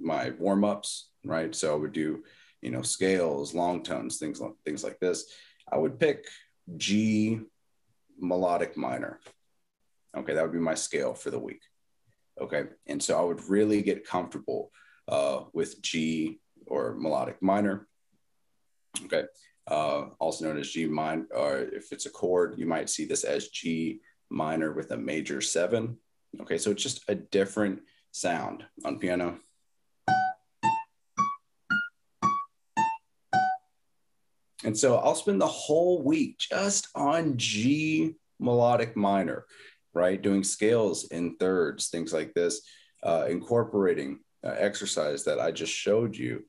my 0.00 0.30
warm 0.38 0.64
ups, 0.64 1.10
right? 1.24 1.54
So 1.54 1.72
I 1.72 1.76
would 1.76 1.92
do, 1.92 2.22
you 2.62 2.70
know, 2.70 2.82
scales, 2.82 3.54
long 3.54 3.82
tones, 3.82 4.18
things 4.18 4.40
like 4.40 4.52
things 4.64 4.84
like 4.84 4.98
this. 5.00 5.26
I 5.70 5.76
would 5.76 5.98
pick 5.98 6.24
G 6.76 7.40
melodic 8.18 8.76
minor. 8.76 9.20
Okay, 10.16 10.34
that 10.34 10.42
would 10.42 10.52
be 10.52 10.58
my 10.58 10.74
scale 10.74 11.14
for 11.14 11.30
the 11.30 11.38
week. 11.38 11.62
Okay, 12.40 12.64
and 12.86 13.02
so 13.02 13.18
I 13.18 13.22
would 13.22 13.48
really 13.48 13.82
get 13.82 14.06
comfortable 14.06 14.70
uh, 15.08 15.44
with 15.52 15.82
G 15.82 16.40
or 16.66 16.94
melodic 16.94 17.42
minor. 17.42 17.88
Okay, 19.04 19.24
uh, 19.66 20.06
also 20.18 20.44
known 20.44 20.58
as 20.58 20.70
G 20.70 20.86
minor, 20.86 21.26
or 21.34 21.58
if 21.58 21.92
it's 21.92 22.06
a 22.06 22.10
chord, 22.10 22.54
you 22.56 22.66
might 22.66 22.88
see 22.88 23.04
this 23.04 23.24
as 23.24 23.48
G 23.48 24.00
minor 24.30 24.72
with 24.72 24.90
a 24.90 24.96
major 24.96 25.40
seven. 25.40 25.98
Okay, 26.40 26.58
so 26.58 26.70
it's 26.70 26.82
just 26.82 27.02
a 27.08 27.14
different 27.14 27.80
sound 28.12 28.64
on 28.84 28.98
piano. 28.98 29.38
And 34.64 34.76
so 34.76 34.96
I'll 34.96 35.14
spend 35.14 35.40
the 35.40 35.46
whole 35.46 36.02
week 36.02 36.38
just 36.38 36.88
on 36.94 37.36
G 37.36 38.16
melodic 38.40 38.96
minor, 38.96 39.46
right? 39.94 40.20
Doing 40.20 40.42
scales 40.44 41.04
in 41.04 41.36
thirds, 41.36 41.88
things 41.88 42.12
like 42.12 42.34
this, 42.34 42.62
uh, 43.02 43.26
incorporating 43.28 44.18
uh, 44.44 44.54
exercise 44.58 45.24
that 45.24 45.40
I 45.40 45.52
just 45.52 45.72
showed 45.72 46.16
you 46.16 46.44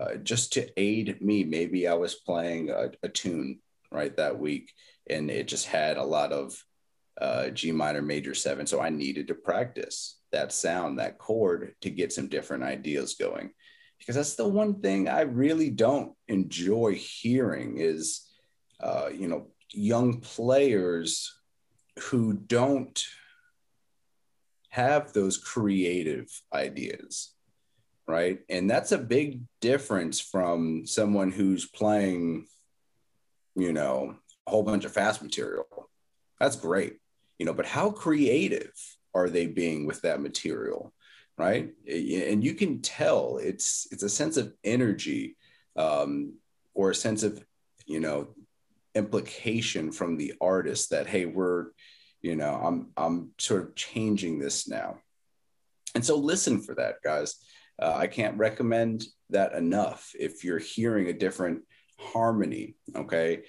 uh, 0.00 0.16
just 0.16 0.52
to 0.54 0.68
aid 0.76 1.20
me. 1.20 1.44
Maybe 1.44 1.86
I 1.88 1.94
was 1.94 2.14
playing 2.14 2.70
a, 2.70 2.90
a, 3.02 3.08
tune, 3.08 3.60
right, 3.90 4.14
that 4.16 4.38
week, 4.38 4.72
and 5.08 5.30
it 5.30 5.48
just 5.48 5.66
had 5.66 5.96
a 5.96 6.04
lot 6.04 6.32
of 6.32 6.56
uh, 7.20 7.48
G 7.50 7.72
minor 7.72 8.02
major 8.02 8.34
seven. 8.34 8.66
So 8.66 8.80
I 8.80 8.90
needed 8.90 9.28
to 9.28 9.34
practice 9.34 10.18
that 10.32 10.52
sound, 10.52 10.98
that 10.98 11.18
chord 11.18 11.74
to 11.82 11.90
get 11.90 12.12
some 12.12 12.28
different 12.28 12.64
ideas 12.64 13.14
going. 13.14 13.50
Because 13.98 14.16
that's 14.16 14.34
the 14.34 14.48
one 14.48 14.80
thing 14.80 15.08
I 15.08 15.22
really 15.22 15.70
don't 15.70 16.12
enjoy 16.28 16.94
hearing 16.94 17.78
is, 17.78 18.28
uh, 18.80 19.08
you 19.12 19.28
know, 19.28 19.48
young 19.70 20.20
players 20.20 21.32
who 21.98 22.34
don't 22.34 23.02
have 24.68 25.12
those 25.12 25.38
creative 25.38 26.28
ideas 26.52 27.34
right? 28.06 28.40
And 28.48 28.68
that's 28.68 28.92
a 28.92 28.98
big 28.98 29.40
difference 29.60 30.20
from 30.20 30.86
someone 30.86 31.30
who's 31.30 31.66
playing, 31.66 32.46
you 33.54 33.72
know, 33.72 34.16
a 34.46 34.50
whole 34.50 34.62
bunch 34.62 34.84
of 34.84 34.92
fast 34.92 35.22
material. 35.22 35.66
That's 36.38 36.56
great, 36.56 36.98
you 37.38 37.46
know, 37.46 37.54
but 37.54 37.66
how 37.66 37.90
creative 37.90 38.72
are 39.14 39.28
they 39.28 39.46
being 39.46 39.86
with 39.86 40.02
that 40.02 40.20
material, 40.20 40.92
right? 41.36 41.70
And 41.88 42.44
you 42.44 42.54
can 42.54 42.80
tell 42.80 43.38
it's 43.38 43.86
it's 43.90 44.02
a 44.02 44.08
sense 44.08 44.36
of 44.36 44.52
energy 44.62 45.36
um, 45.76 46.34
or 46.74 46.90
a 46.90 46.94
sense 46.94 47.22
of, 47.22 47.44
you 47.86 48.00
know, 48.00 48.28
implication 48.94 49.92
from 49.92 50.16
the 50.16 50.34
artist 50.40 50.90
that 50.90 51.06
hey, 51.06 51.26
we're, 51.26 51.66
you 52.22 52.36
know, 52.36 52.54
I'm 52.54 52.90
I'm 52.96 53.30
sort 53.38 53.62
of 53.62 53.74
changing 53.74 54.38
this 54.38 54.68
now. 54.68 54.98
And 55.94 56.04
so 56.04 56.16
listen 56.16 56.60
for 56.60 56.74
that, 56.74 56.96
guys 57.04 57.36
uh, 57.80 57.94
I 57.96 58.06
can't 58.06 58.38
recommend 58.38 59.04
that 59.30 59.52
enough. 59.54 60.12
If 60.18 60.44
you're 60.44 60.58
hearing 60.58 61.08
a 61.08 61.12
different 61.12 61.62
harmony, 62.04 62.74
okay, 62.94 63.42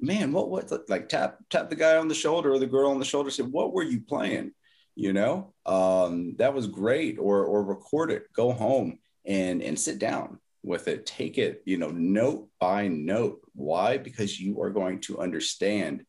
man, 0.00 0.32
what 0.32 0.50
what 0.50 0.70
like 0.88 1.08
tap 1.08 1.38
tap 1.50 1.70
the 1.70 1.76
guy 1.76 1.96
on 1.96 2.08
the 2.08 2.14
shoulder 2.14 2.52
or 2.52 2.58
the 2.58 2.66
girl 2.66 2.90
on 2.90 2.98
the 2.98 3.04
shoulder. 3.04 3.30
Say, 3.30 3.42
what 3.42 3.72
were 3.72 3.82
you 3.82 4.00
playing? 4.00 4.52
You 4.94 5.12
know, 5.12 5.54
um, 5.66 6.36
that 6.36 6.54
was 6.54 6.66
great. 6.66 7.18
Or 7.18 7.44
or 7.44 7.64
record 7.64 8.10
it. 8.10 8.32
Go 8.32 8.52
home 8.52 8.98
and 9.24 9.62
and 9.62 9.78
sit 9.78 9.98
down 9.98 10.38
with 10.62 10.88
it. 10.88 11.06
Take 11.06 11.38
it, 11.38 11.62
you 11.64 11.78
know, 11.78 11.90
note 11.90 12.48
by 12.60 12.88
note. 12.88 13.40
Why? 13.54 13.98
Because 13.98 14.40
you 14.40 14.60
are 14.62 14.70
going 14.70 15.00
to 15.00 15.18
understand 15.18 16.04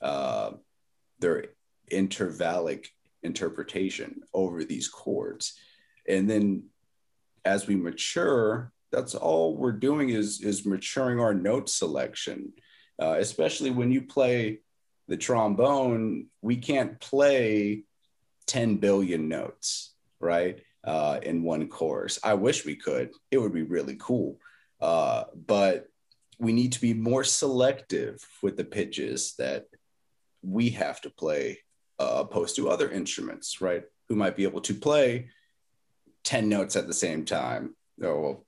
uh, 0.00 0.52
their 1.18 1.46
intervallic 1.90 2.86
interpretation 3.22 4.20
over 4.32 4.62
these 4.62 4.88
chords 4.88 5.58
and 6.08 6.28
then 6.28 6.64
as 7.44 7.66
we 7.66 7.76
mature, 7.76 8.72
that's 8.90 9.14
all 9.14 9.56
we're 9.56 9.72
doing 9.72 10.10
is 10.10 10.40
is 10.40 10.66
maturing 10.66 11.20
our 11.20 11.34
note 11.34 11.68
selection. 11.68 12.52
Uh, 13.00 13.16
especially 13.18 13.70
when 13.70 13.92
you 13.92 14.02
play 14.02 14.60
the 15.06 15.16
trombone, 15.16 16.26
we 16.42 16.56
can't 16.56 17.00
play 17.00 17.84
10 18.46 18.76
billion 18.76 19.28
notes, 19.28 19.94
right? 20.20 20.60
Uh, 20.84 21.20
in 21.22 21.42
one 21.42 21.68
course. 21.68 22.18
I 22.24 22.34
wish 22.34 22.64
we 22.64 22.76
could. 22.76 23.10
It 23.30 23.38
would 23.38 23.52
be 23.52 23.62
really 23.62 23.96
cool. 24.00 24.38
Uh, 24.80 25.24
but 25.46 25.88
we 26.38 26.52
need 26.52 26.72
to 26.72 26.80
be 26.80 26.94
more 26.94 27.24
selective 27.24 28.24
with 28.42 28.56
the 28.56 28.64
pitches 28.64 29.34
that 29.38 29.66
we 30.42 30.70
have 30.70 31.00
to 31.02 31.10
play 31.10 31.58
uh, 31.98 32.24
opposed 32.24 32.56
to 32.56 32.68
other 32.68 32.90
instruments, 32.90 33.60
right? 33.60 33.84
Who 34.08 34.16
might 34.16 34.36
be 34.36 34.44
able 34.44 34.60
to 34.62 34.74
play 34.74 35.30
10 36.24 36.48
notes 36.48 36.76
at 36.76 36.86
the 36.86 36.94
same 36.94 37.24
time 37.24 37.74
or 38.02 38.20
well, 38.20 38.46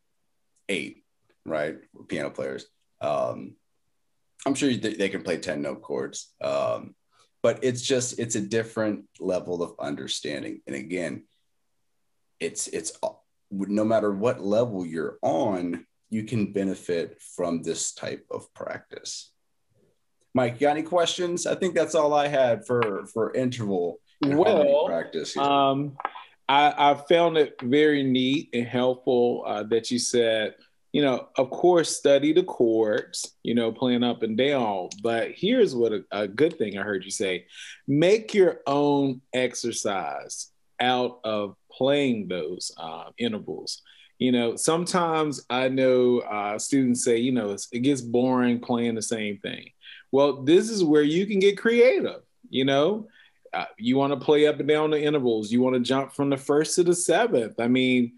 eight 0.71 1.05
right 1.45 1.77
piano 2.09 2.31
players. 2.31 2.65
Um, 3.01 3.57
i'm 4.47 4.55
sure 4.55 4.73
they 4.73 5.11
can 5.11 5.23
play 5.23 5.37
10 5.37 5.61
note 5.61 5.83
chords. 5.83 6.33
Um, 6.41 6.95
but 7.43 7.59
it's 7.63 7.83
just 7.83 8.19
it's 8.19 8.37
a 8.37 8.41
different 8.41 9.05
level 9.19 9.63
of 9.63 9.75
understanding. 9.79 10.63
And 10.67 10.77
again 10.77 11.25
it's 12.39 12.69
it's 12.69 12.93
no 13.51 13.85
matter 13.85 14.11
what 14.11 14.41
level 14.41 14.87
you're 14.87 15.19
on 15.23 15.87
you 16.09 16.25
can 16.25 16.53
benefit 16.53 17.21
from 17.21 17.63
this 17.63 17.93
type 17.93 18.27
of 18.31 18.53
practice. 18.55 19.33
Mike 20.35 20.59
got 20.59 20.71
any 20.71 20.83
questions? 20.83 21.47
I 21.47 21.55
think 21.55 21.75
that's 21.75 21.95
all 21.95 22.15
i 22.15 22.29
had 22.29 22.67
for 22.67 23.07
for 23.07 23.35
interval 23.35 23.99
well 24.23 24.87
practice 24.87 25.35
here. 25.35 25.43
um 25.43 25.97
I, 26.51 26.91
I 26.91 26.95
found 26.95 27.39
it 27.39 27.55
very 27.63 28.03
neat 28.03 28.49
and 28.53 28.67
helpful 28.67 29.45
uh, 29.47 29.63
that 29.65 29.93
you 29.93 30.01
said, 30.01 30.57
you 30.91 31.01
know, 31.01 31.29
of 31.37 31.49
course, 31.51 31.97
study 31.97 32.33
the 32.33 32.43
chords, 32.43 33.37
you 33.45 33.55
know, 33.55 33.71
playing 33.71 34.03
up 34.03 34.25
and 34.25 34.37
down. 34.37 34.89
But 35.01 35.31
here's 35.31 35.77
what 35.77 35.93
a, 35.93 36.05
a 36.11 36.27
good 36.27 36.59
thing 36.59 36.77
I 36.77 36.83
heard 36.83 37.05
you 37.05 37.13
say 37.13 37.47
make 37.87 38.35
your 38.35 38.63
own 38.67 39.21
exercise 39.33 40.51
out 40.81 41.21
of 41.23 41.55
playing 41.71 42.27
those 42.27 42.73
uh, 42.77 43.11
intervals. 43.17 43.83
You 44.19 44.33
know, 44.33 44.57
sometimes 44.57 45.47
I 45.49 45.69
know 45.69 46.19
uh, 46.19 46.59
students 46.59 47.05
say, 47.05 47.19
you 47.19 47.31
know, 47.31 47.57
it 47.71 47.79
gets 47.79 48.01
boring 48.01 48.59
playing 48.59 48.97
the 48.97 49.03
same 49.03 49.39
thing. 49.39 49.71
Well, 50.11 50.43
this 50.43 50.69
is 50.69 50.83
where 50.83 51.03
you 51.03 51.27
can 51.27 51.39
get 51.39 51.59
creative, 51.59 52.23
you 52.49 52.65
know? 52.65 53.07
Uh, 53.53 53.65
you 53.79 53.97
want 53.97 54.13
to 54.13 54.25
play 54.25 54.47
up 54.47 54.61
and 54.61 54.69
down 54.69 54.91
the 54.91 55.03
intervals. 55.03 55.51
You 55.51 55.61
want 55.61 55.75
to 55.75 55.81
jump 55.81 56.13
from 56.13 56.31
the 56.31 56.37
first 56.37 56.77
to 56.77 56.85
the 56.85 56.95
seventh. 56.95 57.59
I 57.59 57.69
mean, 57.69 58.13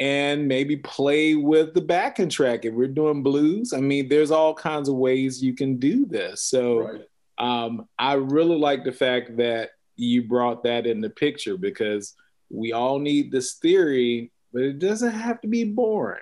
and 0.00 0.46
maybe 0.46 0.76
play 0.76 1.34
with 1.34 1.74
the 1.74 1.80
backing 1.80 2.28
track. 2.28 2.64
If 2.64 2.74
we're 2.74 2.88
doing 2.88 3.22
blues, 3.22 3.72
I 3.72 3.80
mean, 3.80 4.08
there's 4.08 4.30
all 4.30 4.54
kinds 4.54 4.88
of 4.88 4.94
ways 4.94 5.42
you 5.42 5.54
can 5.54 5.76
do 5.78 6.06
this. 6.06 6.44
So 6.44 6.80
right. 6.80 7.04
um, 7.38 7.88
I 7.98 8.14
really 8.14 8.56
like 8.56 8.84
the 8.84 8.92
fact 8.92 9.36
that 9.38 9.70
you 9.96 10.22
brought 10.22 10.62
that 10.62 10.86
in 10.86 11.00
the 11.00 11.10
picture 11.10 11.56
because 11.56 12.14
we 12.50 12.72
all 12.72 12.98
need 12.98 13.32
this 13.32 13.54
theory, 13.54 14.30
but 14.52 14.62
it 14.62 14.78
doesn't 14.78 15.12
have 15.12 15.40
to 15.40 15.48
be 15.48 15.64
boring, 15.64 16.20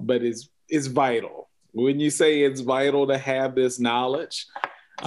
but 0.00 0.22
it's 0.22 0.48
it's 0.68 0.86
vital. 0.86 1.50
When 1.72 2.00
you 2.00 2.08
say 2.08 2.40
it's 2.40 2.60
vital 2.60 3.06
to 3.08 3.18
have 3.18 3.54
this 3.54 3.78
knowledge, 3.78 4.46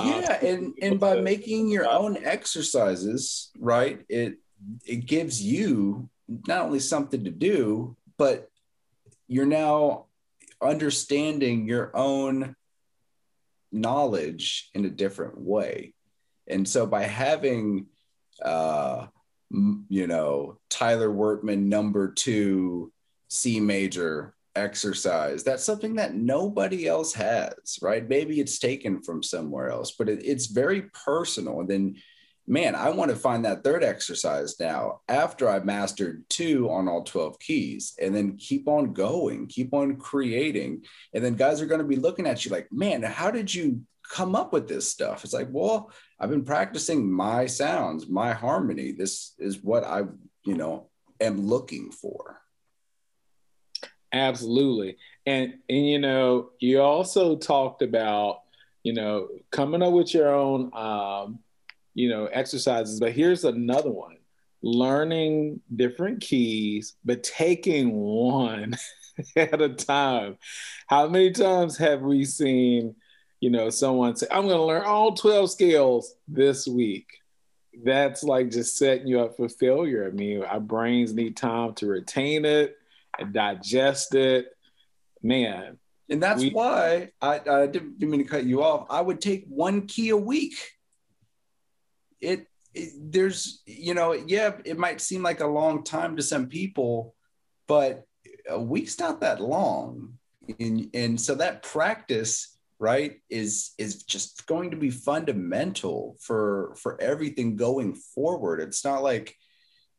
yeah, 0.05 0.45
and 0.45 0.73
and 0.81 0.99
by 0.99 1.21
making 1.21 1.69
your 1.69 1.87
own 1.87 2.17
exercises, 2.23 3.51
right? 3.59 4.03
It 4.09 4.37
it 4.85 5.05
gives 5.05 5.41
you 5.41 6.09
not 6.27 6.65
only 6.65 6.79
something 6.79 7.23
to 7.23 7.31
do, 7.31 7.95
but 8.17 8.49
you're 9.27 9.45
now 9.45 10.05
understanding 10.61 11.67
your 11.67 11.95
own 11.95 12.55
knowledge 13.71 14.69
in 14.73 14.85
a 14.85 14.89
different 14.89 15.39
way. 15.39 15.93
And 16.47 16.67
so 16.67 16.85
by 16.85 17.03
having 17.03 17.87
uh, 18.43 19.07
you 19.49 20.07
know, 20.07 20.59
Tyler 20.69 21.11
Workman 21.11 21.69
number 21.69 22.11
two 22.11 22.91
C 23.29 23.59
major 23.59 24.33
exercise. 24.57 25.43
That's 25.43 25.63
something 25.63 25.95
that 25.95 26.15
nobody 26.15 26.87
else 26.87 27.13
has, 27.13 27.79
right? 27.81 28.07
Maybe 28.07 28.39
it's 28.39 28.59
taken 28.59 29.01
from 29.01 29.23
somewhere 29.23 29.69
else, 29.69 29.91
but 29.91 30.09
it, 30.09 30.25
it's 30.25 30.47
very 30.47 30.83
personal. 30.93 31.61
And 31.61 31.69
then, 31.69 31.95
man, 32.47 32.75
I 32.75 32.89
want 32.89 33.11
to 33.11 33.17
find 33.17 33.45
that 33.45 33.63
third 33.63 33.83
exercise 33.83 34.59
now 34.59 35.01
after 35.07 35.47
I've 35.47 35.65
mastered 35.65 36.23
two 36.29 36.69
on 36.69 36.87
all 36.87 37.03
12 37.03 37.39
keys 37.39 37.93
and 38.01 38.15
then 38.15 38.37
keep 38.37 38.67
on 38.67 38.93
going, 38.93 39.47
keep 39.47 39.73
on 39.73 39.97
creating. 39.97 40.83
And 41.13 41.23
then 41.23 41.35
guys 41.35 41.61
are 41.61 41.67
going 41.67 41.81
to 41.81 41.87
be 41.87 41.95
looking 41.95 42.25
at 42.25 42.43
you 42.43 42.51
like, 42.51 42.67
man, 42.71 43.03
how 43.03 43.31
did 43.31 43.53
you 43.53 43.81
come 44.09 44.35
up 44.35 44.53
with 44.53 44.67
this 44.67 44.89
stuff? 44.89 45.23
It's 45.23 45.33
like, 45.33 45.49
well, 45.51 45.91
I've 46.19 46.29
been 46.29 46.45
practicing 46.45 47.11
my 47.11 47.45
sounds, 47.45 48.07
my 48.07 48.33
harmony. 48.33 48.91
This 48.91 49.33
is 49.37 49.63
what 49.63 49.83
I, 49.83 50.03
you 50.45 50.55
know, 50.55 50.89
am 51.19 51.45
looking 51.45 51.91
for. 51.91 52.39
Absolutely. 54.13 54.97
And 55.25 55.55
and 55.69 55.87
you 55.87 55.99
know, 55.99 56.51
you 56.59 56.81
also 56.81 57.35
talked 57.35 57.81
about, 57.81 58.41
you 58.83 58.93
know, 58.93 59.27
coming 59.51 59.81
up 59.81 59.93
with 59.93 60.13
your 60.13 60.33
own 60.33 60.71
um, 60.73 61.39
you 61.93 62.09
know, 62.09 62.25
exercises, 62.27 62.99
but 62.99 63.11
here's 63.11 63.43
another 63.43 63.91
one. 63.91 64.17
Learning 64.61 65.61
different 65.75 66.21
keys, 66.21 66.95
but 67.05 67.23
taking 67.23 67.91
one 67.93 68.75
at 69.35 69.61
a 69.61 69.69
time. 69.69 70.37
How 70.87 71.07
many 71.07 71.31
times 71.31 71.77
have 71.77 72.01
we 72.01 72.23
seen, 72.25 72.95
you 73.39 73.49
know, 73.49 73.69
someone 73.69 74.15
say, 74.15 74.27
I'm 74.31 74.43
going 74.43 74.57
to 74.57 74.63
learn 74.63 74.83
all 74.85 75.13
12 75.15 75.51
scales 75.51 76.15
this 76.27 76.67
week? 76.67 77.07
That's 77.83 78.23
like 78.23 78.49
just 78.49 78.77
setting 78.77 79.07
you 79.07 79.19
up 79.21 79.37
for 79.37 79.47
failure. 79.49 80.07
I 80.07 80.11
mean, 80.11 80.43
our 80.43 80.59
brains 80.59 81.13
need 81.13 81.37
time 81.37 81.73
to 81.75 81.87
retain 81.87 82.45
it 82.45 82.75
digest 83.23 84.15
it. 84.15 84.47
Man. 85.21 85.77
And 86.09 86.23
that's 86.23 86.41
we, 86.41 86.51
why 86.51 87.11
I, 87.21 87.41
I 87.49 87.67
didn't 87.67 87.99
mean 87.99 88.23
to 88.23 88.29
cut 88.29 88.45
you 88.45 88.63
off. 88.63 88.87
I 88.89 89.01
would 89.01 89.19
take 89.19 89.45
one 89.47 89.87
key 89.87 90.09
a 90.09 90.17
week. 90.17 90.55
It, 92.21 92.47
it 92.73 92.89
there's, 92.97 93.61
you 93.65 93.93
know, 93.93 94.13
yeah, 94.13 94.53
it 94.63 94.77
might 94.77 95.01
seem 95.01 95.21
like 95.21 95.41
a 95.41 95.47
long 95.47 95.83
time 95.83 96.15
to 96.15 96.23
some 96.23 96.47
people, 96.47 97.13
but 97.67 98.05
a 98.49 98.59
week's 98.59 98.99
not 98.99 99.21
that 99.21 99.41
long. 99.41 100.13
And, 100.59 100.89
and 100.93 101.19
so 101.19 101.35
that 101.35 101.63
practice 101.63 102.57
right 102.79 103.19
is 103.29 103.71
is 103.77 104.03
just 104.03 104.45
going 104.45 104.71
to 104.71 104.77
be 104.77 104.89
fundamental 104.89 106.15
for 106.21 106.75
for 106.77 106.99
everything 107.01 107.55
going 107.55 107.95
forward 107.95 108.59
it's 108.59 108.85
not 108.85 109.01
like 109.01 109.35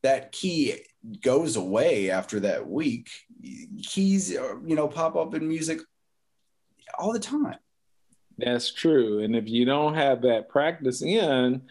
that 0.03 0.33
key 0.33 0.75
goes 1.23 1.57
away 1.57 2.11
after 2.11 2.41
that 2.41 2.69
week. 2.69 3.09
Keys, 3.83 4.31
you 4.31 4.75
know, 4.77 4.89
pop 4.89 5.17
up 5.17 5.35
in 5.35 5.47
music 5.47 5.81
all 6.99 7.13
the 7.13 7.19
time. 7.19 7.57
That's 8.37 8.73
true. 8.73 9.25
And 9.25 9.35
if 9.35 9.49
you 9.49 9.65
don't 9.65 9.95
have 9.95 10.23
that 10.23 10.49
practice 10.49 11.03
in, 11.03 11.63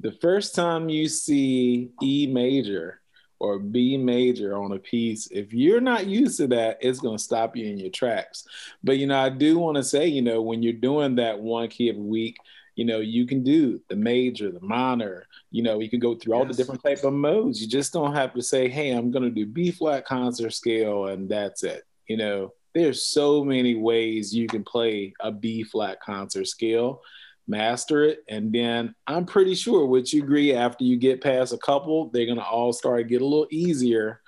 the 0.00 0.12
first 0.12 0.54
time 0.54 0.88
you 0.88 1.08
see 1.08 1.90
E 2.02 2.26
major 2.26 3.00
or 3.38 3.58
B 3.58 3.96
major 3.96 4.56
on 4.56 4.72
a 4.72 4.78
piece, 4.78 5.28
if 5.30 5.52
you're 5.52 5.80
not 5.80 6.06
used 6.06 6.38
to 6.38 6.48
that, 6.48 6.78
it's 6.80 7.00
going 7.00 7.16
to 7.16 7.22
stop 7.22 7.56
you 7.56 7.66
in 7.66 7.78
your 7.78 7.90
tracks. 7.90 8.44
But, 8.82 8.98
you 8.98 9.06
know, 9.06 9.18
I 9.18 9.28
do 9.28 9.58
want 9.58 9.76
to 9.76 9.84
say, 9.84 10.06
you 10.06 10.22
know, 10.22 10.42
when 10.42 10.62
you're 10.62 10.72
doing 10.72 11.14
that 11.16 11.38
one 11.38 11.68
key 11.68 11.90
a 11.90 11.94
week, 11.94 12.38
you 12.76 12.84
know 12.84 13.00
you 13.00 13.26
can 13.26 13.42
do 13.42 13.80
the 13.88 13.96
major 13.96 14.50
the 14.52 14.60
minor 14.60 15.26
you 15.50 15.62
know 15.62 15.80
you 15.80 15.90
can 15.90 15.98
go 15.98 16.14
through 16.14 16.34
all 16.34 16.46
yes. 16.46 16.56
the 16.56 16.62
different 16.62 16.82
type 16.82 17.02
of 17.04 17.12
modes. 17.12 17.60
You 17.60 17.66
just 17.66 17.92
don't 17.92 18.14
have 18.14 18.32
to 18.34 18.42
say 18.42 18.68
hey 18.68 18.92
i'm 18.92 19.10
going 19.10 19.24
to 19.24 19.30
do 19.30 19.46
b 19.46 19.70
flat 19.70 20.06
concert 20.06 20.52
scale 20.52 21.08
and 21.08 21.28
that's 21.28 21.64
it. 21.64 21.82
You 22.06 22.16
know 22.16 22.52
there's 22.74 23.02
so 23.02 23.42
many 23.42 23.74
ways 23.74 24.34
you 24.34 24.46
can 24.46 24.62
play 24.62 25.14
a 25.20 25.32
b 25.32 25.64
flat 25.64 26.00
concert 26.00 26.46
scale 26.46 27.02
master 27.48 28.02
it 28.02 28.24
and 28.28 28.52
then 28.52 28.92
i'm 29.06 29.24
pretty 29.24 29.54
sure 29.54 29.86
would 29.86 30.12
you 30.12 30.20
agree 30.20 30.52
after 30.52 30.82
you 30.82 30.96
get 30.96 31.22
past 31.22 31.52
a 31.52 31.58
couple 31.58 32.10
they're 32.10 32.26
going 32.26 32.36
to 32.36 32.44
all 32.44 32.72
start 32.72 32.98
to 32.98 33.04
get 33.04 33.22
a 33.22 33.24
little 33.24 33.46
easier 33.52 34.20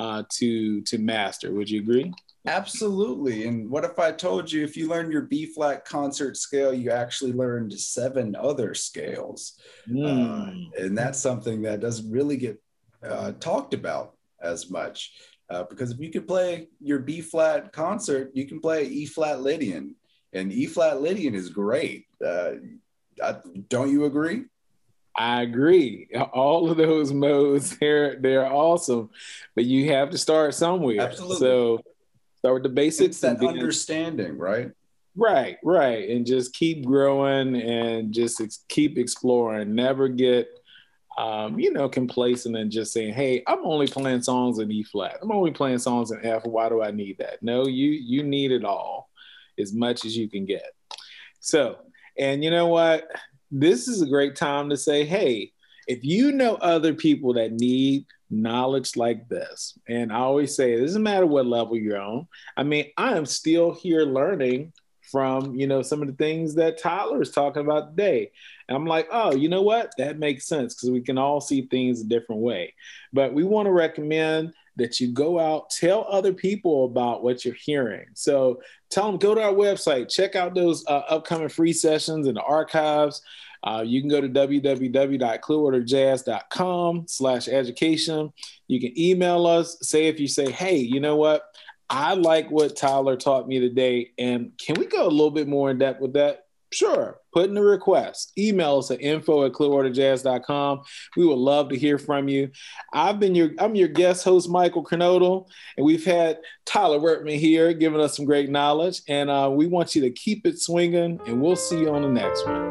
uh, 0.00 0.22
to 0.30 0.80
to 0.82 0.98
master. 0.98 1.52
Would 1.52 1.68
you 1.68 1.80
agree 1.80 2.12
Absolutely. 2.46 3.46
And 3.46 3.68
what 3.68 3.84
if 3.84 3.98
I 3.98 4.12
told 4.12 4.50
you 4.50 4.64
if 4.64 4.76
you 4.76 4.88
learn 4.88 5.12
your 5.12 5.22
B 5.22 5.46
flat 5.46 5.84
concert 5.84 6.36
scale, 6.36 6.72
you 6.72 6.90
actually 6.90 7.32
learned 7.32 7.72
seven 7.78 8.34
other 8.34 8.74
scales? 8.74 9.60
Mm. 9.88 10.68
Uh, 10.76 10.82
and 10.82 10.96
that's 10.96 11.18
something 11.18 11.62
that 11.62 11.80
doesn't 11.80 12.10
really 12.10 12.38
get 12.38 12.60
uh, 13.06 13.32
talked 13.32 13.74
about 13.74 14.16
as 14.40 14.70
much. 14.70 15.12
Uh, 15.50 15.64
because 15.64 15.90
if 15.90 15.98
you 15.98 16.10
could 16.10 16.26
play 16.26 16.68
your 16.80 17.00
B 17.00 17.20
flat 17.20 17.72
concert, 17.72 18.30
you 18.34 18.46
can 18.46 18.60
play 18.60 18.84
E 18.84 19.04
flat 19.04 19.42
Lydian, 19.42 19.96
and 20.32 20.52
E 20.52 20.66
flat 20.66 21.02
Lydian 21.02 21.34
is 21.34 21.50
great. 21.50 22.06
Uh, 22.24 22.52
don't 23.68 23.90
you 23.90 24.04
agree? 24.04 24.44
I 25.16 25.42
agree. 25.42 26.08
All 26.32 26.70
of 26.70 26.76
those 26.76 27.12
modes, 27.12 27.76
they're 27.78 28.16
they're 28.20 28.46
awesome, 28.46 29.10
but 29.54 29.64
you 29.64 29.90
have 29.92 30.10
to 30.10 30.18
start 30.18 30.54
somewhere. 30.54 31.00
Absolutely. 31.00 31.36
So 31.38 31.80
Start 32.40 32.54
with 32.54 32.62
the 32.62 32.68
basics. 32.70 33.08
It's 33.08 33.20
that 33.20 33.46
understanding, 33.46 34.38
right? 34.38 34.70
Right, 35.14 35.58
right. 35.62 36.08
And 36.08 36.24
just 36.24 36.54
keep 36.54 36.86
growing 36.86 37.54
and 37.56 38.14
just 38.14 38.40
ex- 38.40 38.64
keep 38.68 38.96
exploring. 38.96 39.74
Never 39.74 40.08
get, 40.08 40.48
um, 41.18 41.58
you 41.58 41.70
know, 41.70 41.86
complacent 41.88 42.56
and 42.56 42.70
just 42.70 42.94
saying, 42.94 43.12
hey, 43.12 43.42
I'm 43.46 43.66
only 43.66 43.86
playing 43.86 44.22
songs 44.22 44.58
in 44.58 44.72
E 44.72 44.82
flat. 44.84 45.18
I'm 45.20 45.32
only 45.32 45.50
playing 45.50 45.78
songs 45.78 46.12
in 46.12 46.24
F. 46.24 46.46
Why 46.46 46.70
do 46.70 46.82
I 46.82 46.92
need 46.92 47.18
that? 47.18 47.42
No, 47.42 47.66
you 47.66 47.90
you 47.90 48.22
need 48.22 48.52
it 48.52 48.64
all 48.64 49.10
as 49.58 49.74
much 49.74 50.06
as 50.06 50.16
you 50.16 50.30
can 50.30 50.46
get. 50.46 50.72
So, 51.40 51.76
and 52.18 52.42
you 52.42 52.50
know 52.50 52.68
what? 52.68 53.06
This 53.50 53.86
is 53.86 54.00
a 54.00 54.06
great 54.06 54.34
time 54.34 54.70
to 54.70 54.78
say, 54.78 55.04
hey, 55.04 55.52
if 55.86 56.04
you 56.04 56.32
know 56.32 56.54
other 56.54 56.94
people 56.94 57.34
that 57.34 57.52
need 57.52 58.06
knowledge 58.30 58.96
like 58.96 59.28
this. 59.28 59.78
And 59.88 60.12
I 60.12 60.16
always 60.16 60.54
say 60.54 60.72
it 60.72 60.80
doesn't 60.80 61.02
matter 61.02 61.26
what 61.26 61.46
level 61.46 61.76
you're 61.76 62.00
on. 62.00 62.28
I 62.56 62.62
mean, 62.62 62.86
I 62.96 63.16
am 63.16 63.26
still 63.26 63.74
here 63.74 64.02
learning 64.02 64.72
from, 65.10 65.54
you 65.54 65.66
know, 65.66 65.82
some 65.82 66.02
of 66.02 66.08
the 66.08 66.14
things 66.14 66.54
that 66.54 66.78
Tyler 66.78 67.20
is 67.20 67.32
talking 67.32 67.62
about 67.62 67.90
today. 67.90 68.30
And 68.68 68.76
I'm 68.76 68.86
like, 68.86 69.08
oh, 69.10 69.34
you 69.34 69.48
know 69.48 69.62
what? 69.62 69.92
That 69.98 70.18
makes 70.18 70.46
sense 70.46 70.74
because 70.74 70.90
we 70.90 71.00
can 71.00 71.18
all 71.18 71.40
see 71.40 71.62
things 71.62 72.00
a 72.00 72.04
different 72.04 72.42
way. 72.42 72.74
But 73.12 73.34
we 73.34 73.42
want 73.42 73.66
to 73.66 73.72
recommend 73.72 74.54
that 74.76 75.00
you 75.00 75.12
go 75.12 75.38
out, 75.38 75.70
tell 75.70 76.06
other 76.08 76.32
people 76.32 76.84
about 76.84 77.22
what 77.22 77.44
you're 77.44 77.54
hearing. 77.54 78.06
So 78.14 78.62
tell 78.88 79.10
them, 79.10 79.18
go 79.18 79.34
to 79.34 79.42
our 79.42 79.52
website, 79.52 80.08
check 80.08 80.36
out 80.36 80.54
those 80.54 80.84
uh, 80.86 81.02
upcoming 81.08 81.48
free 81.48 81.72
sessions 81.72 82.26
the 82.26 82.40
archives. 82.40 83.20
Uh, 83.62 83.84
you 83.86 84.00
can 84.00 84.08
go 84.08 84.20
to 84.20 84.28
www.clearwaterjazz.com 84.28 87.04
slash 87.06 87.46
education. 87.48 88.32
You 88.68 88.80
can 88.80 88.98
email 88.98 89.46
us, 89.46 89.76
say 89.82 90.06
if 90.06 90.18
you 90.18 90.28
say, 90.28 90.50
hey, 90.50 90.76
you 90.76 91.00
know 91.00 91.16
what? 91.16 91.42
I 91.88 92.14
like 92.14 92.50
what 92.50 92.76
Tyler 92.76 93.16
taught 93.16 93.48
me 93.48 93.58
today. 93.58 94.12
And 94.16 94.52
can 94.58 94.76
we 94.78 94.86
go 94.86 95.06
a 95.06 95.08
little 95.08 95.32
bit 95.32 95.48
more 95.48 95.70
in 95.70 95.78
depth 95.78 96.00
with 96.00 96.12
that? 96.14 96.44
Sure. 96.72 97.18
Put 97.32 97.50
in 97.50 97.56
a 97.56 97.62
request. 97.62 98.32
Email 98.38 98.78
us 98.78 98.92
at 98.92 99.00
info 99.00 99.44
at 99.44 99.52
clearwaterjazz.com. 99.52 100.82
We 101.16 101.26
would 101.26 101.38
love 101.38 101.68
to 101.70 101.76
hear 101.76 101.98
from 101.98 102.28
you. 102.28 102.50
I've 102.92 103.18
been 103.18 103.34
your 103.34 103.50
I'm 103.58 103.74
your 103.74 103.88
guest 103.88 104.24
host, 104.24 104.48
Michael 104.48 104.84
Kernodle, 104.84 105.48
and 105.76 105.84
we've 105.84 106.04
had 106.04 106.38
Tyler 106.64 107.00
Wertman 107.00 107.38
here 107.38 107.72
giving 107.72 108.00
us 108.00 108.16
some 108.16 108.24
great 108.24 108.50
knowledge. 108.50 109.02
And 109.08 109.30
uh, 109.30 109.50
we 109.52 109.66
want 109.66 109.96
you 109.96 110.02
to 110.02 110.10
keep 110.10 110.46
it 110.46 110.60
swinging, 110.60 111.20
and 111.26 111.42
we'll 111.42 111.56
see 111.56 111.80
you 111.80 111.90
on 111.90 112.02
the 112.02 112.08
next 112.08 112.46
one. 112.46 112.69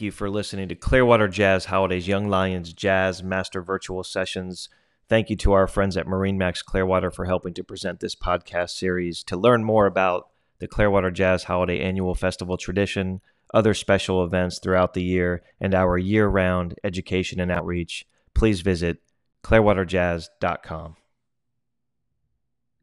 Thank 0.00 0.06
you 0.06 0.12
for 0.12 0.30
listening 0.30 0.66
to 0.70 0.74
Clearwater 0.74 1.28
Jazz 1.28 1.66
Holidays 1.66 2.08
Young 2.08 2.26
Lions 2.26 2.72
Jazz 2.72 3.22
Master 3.22 3.60
Virtual 3.60 4.02
Sessions. 4.02 4.70
Thank 5.10 5.28
you 5.28 5.36
to 5.36 5.52
our 5.52 5.66
friends 5.66 5.94
at 5.94 6.06
Marine 6.06 6.38
Max 6.38 6.62
Clearwater 6.62 7.10
for 7.10 7.26
helping 7.26 7.52
to 7.52 7.62
present 7.62 8.00
this 8.00 8.14
podcast 8.14 8.70
series. 8.70 9.22
To 9.24 9.36
learn 9.36 9.62
more 9.62 9.84
about 9.84 10.30
the 10.58 10.66
Clearwater 10.66 11.10
Jazz 11.10 11.44
Holiday 11.44 11.82
Annual 11.82 12.14
Festival 12.14 12.56
tradition, 12.56 13.20
other 13.52 13.74
special 13.74 14.24
events 14.24 14.58
throughout 14.58 14.94
the 14.94 15.02
year, 15.02 15.42
and 15.60 15.74
our 15.74 15.98
year 15.98 16.28
round 16.28 16.76
education 16.82 17.38
and 17.38 17.52
outreach, 17.52 18.06
please 18.32 18.62
visit 18.62 19.02
clearwaterjazz.com. 19.44 20.96